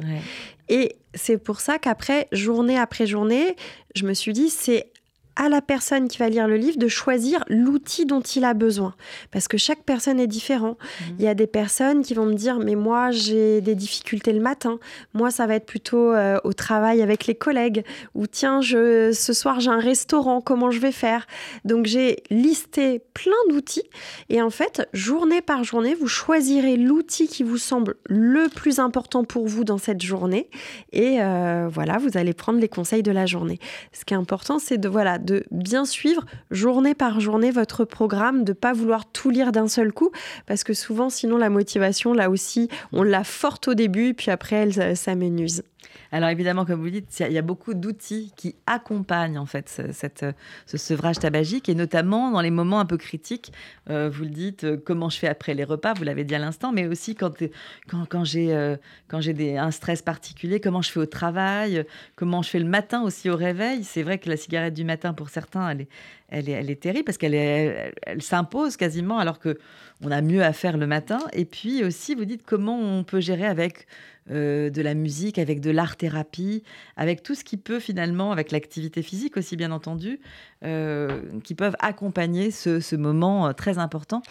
Et 0.70 0.96
c'est 1.16 1.38
pour 1.38 1.60
ça 1.60 1.80
qu'après, 1.80 2.28
journée 2.32 2.78
après 2.78 3.08
journée, 3.08 3.56
je 3.96 4.06
me 4.06 4.14
suis 4.14 4.34
dit, 4.34 4.50
c'est 4.50 4.92
à 5.36 5.50
la 5.50 5.62
personne 5.62 6.08
qui 6.08 6.18
va 6.18 6.30
lire 6.30 6.48
le 6.48 6.58
livre 6.58 6.78
de 6.78 6.88
choisir 6.88 7.44
l'outil 7.48 8.06
dont 8.06 8.22
il 8.22 8.44
a 8.44 8.54
besoin. 8.54 8.94
Parce 9.32 9.48
que 9.48 9.58
chaque 9.58 9.84
personne 9.84 10.20
est 10.20 10.28
différent. 10.28 10.78
Mhm. 10.80 11.16
Il 11.20 11.26
y 11.26 11.28
a 11.28 11.34
des 11.34 11.48
personnes 11.48 12.04
qui 12.04 12.14
vont 12.14 12.26
me 12.26 12.34
dire, 12.34 12.60
mais 12.60 12.76
moi, 12.76 13.12
j'ai 13.12 13.62
des 13.62 13.76
difficultés 13.76 14.34
le 14.34 14.42
matin. 14.42 14.80
Moi, 15.14 15.32
ça 15.32 15.48
va 15.48 15.56
être 15.56 15.66
plutôt 15.66 16.12
euh, 16.12 16.40
au 16.44 16.54
travail 16.54 17.02
avec 17.02 17.28
les 17.28 17.36
collègues. 17.36 17.84
Ou 18.16 18.28
tiens, 18.28 18.62
je, 18.62 19.12
ce 19.14 19.34
soir, 19.34 19.60
j'ai 19.60 19.70
un 19.70 19.80
restaurant, 19.80 20.42
comment 20.42 20.72
je 20.72 20.80
vais 20.80 20.92
faire? 20.92 21.26
Donc, 21.64 21.86
j'ai 21.86 22.24
listé 22.30 23.00
plein 23.14 23.32
d'outils. 23.50 23.90
Et 24.30 24.42
en 24.42 24.50
fait, 24.50 24.88
journée 24.94 25.42
par 25.42 25.64
journée, 25.64 25.96
vous 25.96 26.08
choisirez 26.08 26.76
l'outil 26.76 27.28
qui 27.28 27.44
vous 27.44 27.58
semble 27.58 27.96
le 28.08 28.48
plus 28.50 28.80
important 28.80 29.24
pour 29.24 29.48
vous 29.48 29.64
dans 29.64 29.78
cette 29.78 30.02
journée. 30.02 30.50
Et 30.92 31.22
euh, 31.22 31.70
voilà, 31.72 31.98
vous 31.98 32.18
allez 32.18 32.34
prendre 32.34 32.60
les 32.60 32.68
conseils 32.68 33.04
de 33.04 33.12
la 33.12 33.26
journée. 33.26 33.60
Ce 33.94 34.06
qui 34.06 34.14
est 34.14 34.18
important, 34.18 34.60
c'est 34.60 34.78
de, 34.78 34.90
voilà, 34.90 35.19
de 35.20 35.46
bien 35.52 35.86
suivre 35.86 36.26
journée 36.52 36.96
par 36.96 37.20
journée 37.20 37.52
votre 37.52 37.86
programme, 37.86 38.44
de 38.44 38.54
pas 38.54 38.74
vouloir 38.74 39.12
tout 39.12 39.30
lire 39.30 39.52
d'un 39.52 39.68
seul 39.68 39.92
coup, 39.92 40.12
parce 40.46 40.64
que 40.64 40.74
souvent, 40.74 41.10
sinon, 41.10 41.38
la 41.38 41.50
motivation, 41.50 42.14
là 42.14 42.30
aussi, 42.30 42.70
on 42.92 43.04
l'a 43.04 43.24
forte 43.24 43.68
au 43.68 43.74
début, 43.74 44.14
puis 44.14 44.32
après, 44.32 44.56
elle 44.56 44.98
s'amenuise. 44.98 45.64
Alors 46.12 46.30
évidemment, 46.30 46.66
comme 46.66 46.82
vous 46.82 46.90
dites, 46.90 47.20
il 47.20 47.32
y 47.32 47.38
a 47.38 47.44
beaucoup 47.44 47.74
d'outils 47.74 48.34
qui 48.36 48.56
accompagnent 48.66 49.38
en 49.38 49.46
fait 49.46 49.70
ce, 49.70 49.92
cette, 49.92 50.26
ce 50.66 50.78
sevrage 50.78 51.20
tabagique 51.20 51.70
et 51.70 51.76
notamment 51.76 52.32
dans 52.32 52.42
les 52.42 52.52
moments 52.52 52.80
un 52.80 52.86
peu 52.86 52.98
critiques. 52.98 53.54
Euh, 53.90 54.10
vous 54.12 54.24
le 54.24 54.30
dites, 54.30 54.64
euh, 54.64 54.78
comment 54.84 55.10
je 55.10 55.18
fais 55.18 55.28
après 55.28 55.54
les 55.54 55.64
repas, 55.64 55.94
vous 55.94 56.04
l'avez 56.04 56.24
dit 56.24 56.36
à 56.36 56.40
l'instant, 56.40 56.72
mais 56.72 56.88
aussi 56.88 57.16
quand, 57.16 57.44
quand, 57.88 58.06
quand 58.08 58.24
j'ai 58.24 58.54
euh, 58.54 58.76
un 59.12 59.72
stress 59.72 60.02
particulier, 60.02 60.60
comment 60.60 60.82
je 60.82 60.92
fais 60.92 61.00
au 61.00 61.06
travail, 61.06 61.86
comment 62.16 62.42
je 62.42 62.50
fais 62.50 62.60
le 62.60 62.66
matin 62.70 63.02
aussi 63.04 63.30
au 63.30 63.36
réveil. 63.36 63.84
C'est 63.84 64.04
vrai 64.04 64.18
que 64.18 64.30
la 64.30 64.38
cigarette 64.38 64.74
du 64.74 64.84
matin 64.84 65.14
pour 65.14 65.30
certains, 65.30 65.70
elle 65.70 65.82
est, 65.82 65.88
elle 66.30 66.50
est, 66.50 66.54
elle 66.54 66.70
est 66.70 66.82
terrible 66.82 67.06
parce 67.06 67.18
qu'elle 67.18 67.34
elle, 67.34 67.94
elle 68.04 68.22
s'impose 68.22 68.78
quasiment 68.78 69.20
alors 69.20 69.40
que 69.40 69.58
on 70.02 70.12
a 70.12 70.22
mieux 70.22 70.44
à 70.44 70.54
faire 70.54 70.78
le 70.78 70.88
matin. 70.88 71.20
Et 71.34 71.46
puis 71.46 71.84
aussi, 71.84 72.16
vous 72.16 72.26
dites 72.26 72.44
comment 72.46 72.80
on 72.80 73.04
peut 73.04 73.20
gérer 73.20 73.46
avec 73.46 73.86
euh, 74.32 74.70
de 74.70 74.82
la 74.82 74.94
musique, 74.94 75.40
avec 75.40 75.60
de 75.60 75.72
l'art-thérapie, 75.72 76.64
avec 76.98 77.24
tout 77.24 77.36
ce 77.36 77.44
qui 77.44 77.58
peut 77.58 77.80
finalement, 77.80 78.32
avec 78.32 78.52
l'activité 78.52 79.02
physique 79.02 79.38
aussi 79.38 79.56
bien 79.56 79.72
entendu, 79.72 80.20
euh, 80.64 81.22
qui 81.44 81.56
peuvent 81.56 81.76
accompagner 81.80 82.52
ce, 82.52 82.96
moment 82.96 83.48
euh, 83.48 83.54
très 83.54 83.78
important 83.78 84.22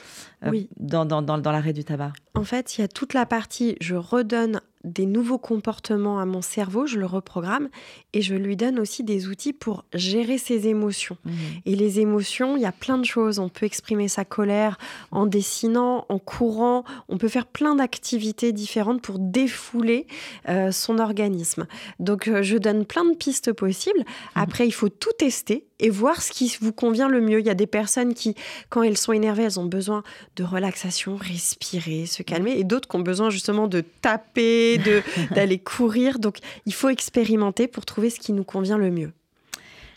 dans, 0.79 1.05
dans, 1.05 1.23
dans 1.23 1.53
l'arrêt 1.53 1.73
du 1.73 1.85
tabac. 1.85 2.13
En 2.35 2.45
fait, 2.45 2.79
il 2.79 2.83
y 2.83 2.85
a 2.85 2.89
toute 2.89 3.15
la 3.15 3.27
partie, 3.27 3.77
je 3.81 3.95
redonne 3.95 4.61
des 4.89 5.07
nouveaux 5.07 5.39
comportements 5.39 6.19
à 6.19 6.25
mon 6.25 6.43
cerveau, 6.43 6.87
je 6.87 6.99
le 6.99 7.07
reprogramme 7.07 7.69
et 8.13 8.23
je 8.23 8.35
lui 8.35 8.57
donne 8.57 8.79
aussi 8.81 9.05
des 9.05 9.29
outils 9.29 9.53
pour 9.53 9.85
gérer 9.95 10.39
ses 10.39 10.69
émotions. 10.69 11.17
Mmh. 11.25 11.33
Et 11.67 11.77
les 11.77 12.01
émotions, 12.01 12.57
il 12.57 12.63
y 12.63 12.67
a 12.67 12.73
plein 12.73 12.99
de 12.99 13.05
choses. 13.05 13.39
On 13.39 13.49
peut 13.49 13.67
exprimer 13.67 14.09
sa 14.09 14.25
colère 14.25 14.79
en 15.11 15.27
dessinant, 15.27 16.07
en 16.09 16.19
courant. 16.19 16.85
On 17.09 17.19
peut 17.19 17.29
faire 17.29 17.47
plein 17.47 17.75
d'activités 17.75 18.53
différentes 18.53 19.03
pour 19.03 19.19
défouler 19.19 20.07
euh, 20.49 20.73
son 20.73 20.99
organisme. 20.99 21.67
Donc, 22.01 22.29
euh, 22.29 22.43
je 22.43 22.57
donne 22.57 22.85
plein 22.85 23.05
de 23.05 23.15
pistes 23.15 23.53
possibles. 23.53 24.01
Mmh. 24.01 24.41
Après, 24.41 24.67
il 24.67 24.73
faut 24.73 24.89
tout 24.89 25.13
tester 25.19 25.68
et 25.81 25.91
voir 25.91 26.23
ce 26.23 26.33
qui 26.33 26.57
vous 26.61 26.73
convient 26.73 27.09
le 27.09 27.21
mieux. 27.21 27.41
Il 27.41 27.47
y 27.47 27.51
a 27.51 27.55
des 27.55 27.67
personnes 27.67 28.15
qui, 28.15 28.35
quand 28.69 28.83
elles 28.83 28.97
sont 28.97 29.13
énervées, 29.13 29.45
elles 29.45 29.61
ont 29.61 29.67
besoin 29.67 30.03
de 30.37 30.45
relaxation, 30.45 31.17
respirer, 31.17 32.07
se 32.07 32.23
calmer, 32.23 32.53
et 32.59 32.65
d'autres 32.65 32.89
qui 32.89 32.97
ont 32.97 33.01
besoin 33.01 33.31
justement 33.31 33.69
de 33.69 33.81
taper, 33.81 34.79
d'aller 35.31 35.59
courir. 35.59 36.19
Donc, 36.19 36.39
il 36.67 36.75
faut 36.75 36.89
expérimenter 36.89 37.69
pour 37.69 37.85
trouver 37.85 38.11
ce 38.11 38.21
qui 38.21 38.33
nous 38.33 38.45
convient 38.45 38.79
le 38.79 38.91
mieux. 38.91 39.13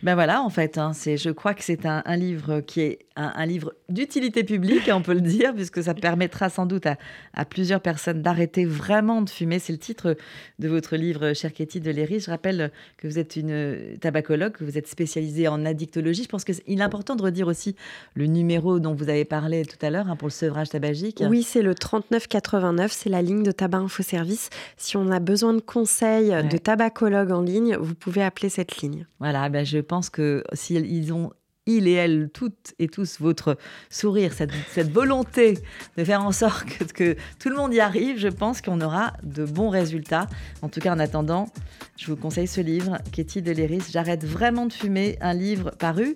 Ben 0.03 0.15
voilà, 0.15 0.41
en 0.41 0.49
fait, 0.49 0.79
hein, 0.79 0.93
c'est, 0.93 1.17
je 1.17 1.29
crois 1.29 1.53
que 1.53 1.63
c'est 1.63 1.85
un, 1.85 2.01
livre 2.17 2.61
qui 2.61 2.81
est 2.81 2.99
un, 3.15 3.45
livre 3.45 3.73
d'utilité 3.87 4.43
publique, 4.43 4.89
on 4.91 5.01
peut 5.03 5.13
le 5.13 5.21
dire, 5.21 5.53
puisque 5.53 5.83
ça 5.83 5.93
permettra 5.93 6.49
sans 6.49 6.65
doute 6.65 6.87
à, 6.87 7.45
plusieurs 7.45 7.81
personnes 7.81 8.21
d'arrêter 8.21 8.65
vraiment 8.65 9.21
de 9.21 9.29
fumer. 9.29 9.59
C'est 9.59 9.73
le 9.73 9.77
titre 9.79 10.17
de 10.57 10.67
votre 10.67 10.95
livre, 10.95 11.33
chère 11.33 11.53
Katie 11.53 11.79
de 11.79 11.91
Léry. 11.91 12.19
Je 12.19 12.31
rappelle 12.31 12.71
que 12.97 13.07
vous 13.07 13.19
êtes 13.19 13.35
une 13.35 13.97
tabacologue, 13.99 14.53
que 14.53 14.63
vous 14.63 14.77
êtes 14.77 14.87
spécialisée 14.87 15.47
en 15.47 15.65
addictologie. 15.65 16.23
Je 16.23 16.29
pense 16.29 16.45
qu'il 16.45 16.79
est 16.79 16.81
important 16.81 17.15
de 17.15 17.21
redire 17.21 17.47
aussi 17.47 17.75
le 18.15 18.25
numéro 18.25 18.79
dont 18.79 18.95
vous 18.95 19.09
avez 19.09 19.25
parlé 19.25 19.65
tout 19.65 19.83
à 19.85 19.91
l'heure 19.91 20.09
hein, 20.09 20.15
pour 20.15 20.27
le 20.27 20.33
sevrage 20.33 20.69
tabagique. 20.69 21.23
Oui, 21.27 21.43
c'est 21.43 21.61
le 21.61 21.75
3989, 21.75 22.91
c'est 22.91 23.09
la 23.09 23.21
ligne 23.21 23.43
de 23.43 23.51
Tabac 23.51 23.79
Info 23.79 24.01
Service. 24.01 24.49
Si 24.77 24.97
on 24.97 25.11
a 25.11 25.19
besoin 25.19 25.53
de 25.53 25.61
conseils 25.61 26.29
de 26.49 26.57
tabacologue 26.57 27.31
en 27.31 27.41
ligne, 27.41 27.75
vous 27.79 27.93
pouvez 27.93 28.23
appeler 28.23 28.49
cette 28.49 28.77
ligne. 28.77 29.05
Voilà, 29.19 29.47
ben 29.49 29.63
je 29.63 29.77
pense 29.91 30.09
que 30.09 30.43
s'ils 30.53 31.11
ont 31.11 31.33
il 31.65 31.85
et 31.85 31.91
elle, 31.91 32.29
toutes 32.33 32.73
et 32.79 32.87
tous, 32.87 33.19
votre 33.19 33.57
sourire, 33.89 34.31
cette, 34.31 34.53
volonté 34.89 35.57
de 35.97 36.05
faire 36.05 36.23
en 36.23 36.31
sorte 36.31 36.63
que, 36.93 37.17
tout 37.39 37.49
le 37.49 37.57
monde 37.57 37.73
y 37.73 37.81
arrive, 37.81 38.17
je 38.17 38.29
pense 38.29 38.61
qu'on 38.61 38.79
aura 38.79 39.11
de 39.23 39.43
bons 39.43 39.67
résultats. 39.67 40.27
En 40.61 40.69
tout 40.69 40.79
cas, 40.79 40.95
en 40.95 40.99
attendant, 40.99 41.49
je 41.97 42.07
vous 42.07 42.15
conseille 42.15 42.47
ce 42.47 42.61
livre, 42.61 42.99
Katie 43.11 43.41
Deléris, 43.41 43.83
J'arrête 43.91 44.23
vraiment 44.23 44.65
de 44.65 44.71
fumer, 44.71 45.17
un 45.19 45.33
livre 45.33 45.71
paru 45.71 46.15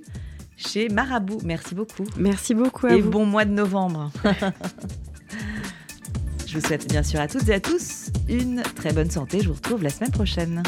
chez 0.56 0.88
Marabout. 0.88 1.42
Merci 1.44 1.76
beaucoup. 1.76 2.06
Merci 2.16 2.56
beaucoup 2.56 2.88
à 2.88 2.96
et 2.96 3.02
vous. 3.02 3.10
Et 3.10 3.12
bon 3.12 3.26
mois 3.26 3.44
de 3.44 3.52
novembre. 3.52 4.10
je 6.48 6.58
vous 6.58 6.66
souhaite 6.66 6.88
bien 6.88 7.04
sûr 7.04 7.20
à 7.20 7.28
toutes 7.28 7.50
et 7.50 7.56
à 7.56 7.60
tous 7.60 8.06
une 8.30 8.64
très 8.64 8.94
bonne 8.94 9.12
santé. 9.12 9.42
Je 9.42 9.50
vous 9.50 9.56
retrouve 9.56 9.84
la 9.84 9.90
semaine 9.90 10.12
prochaine. 10.12 10.64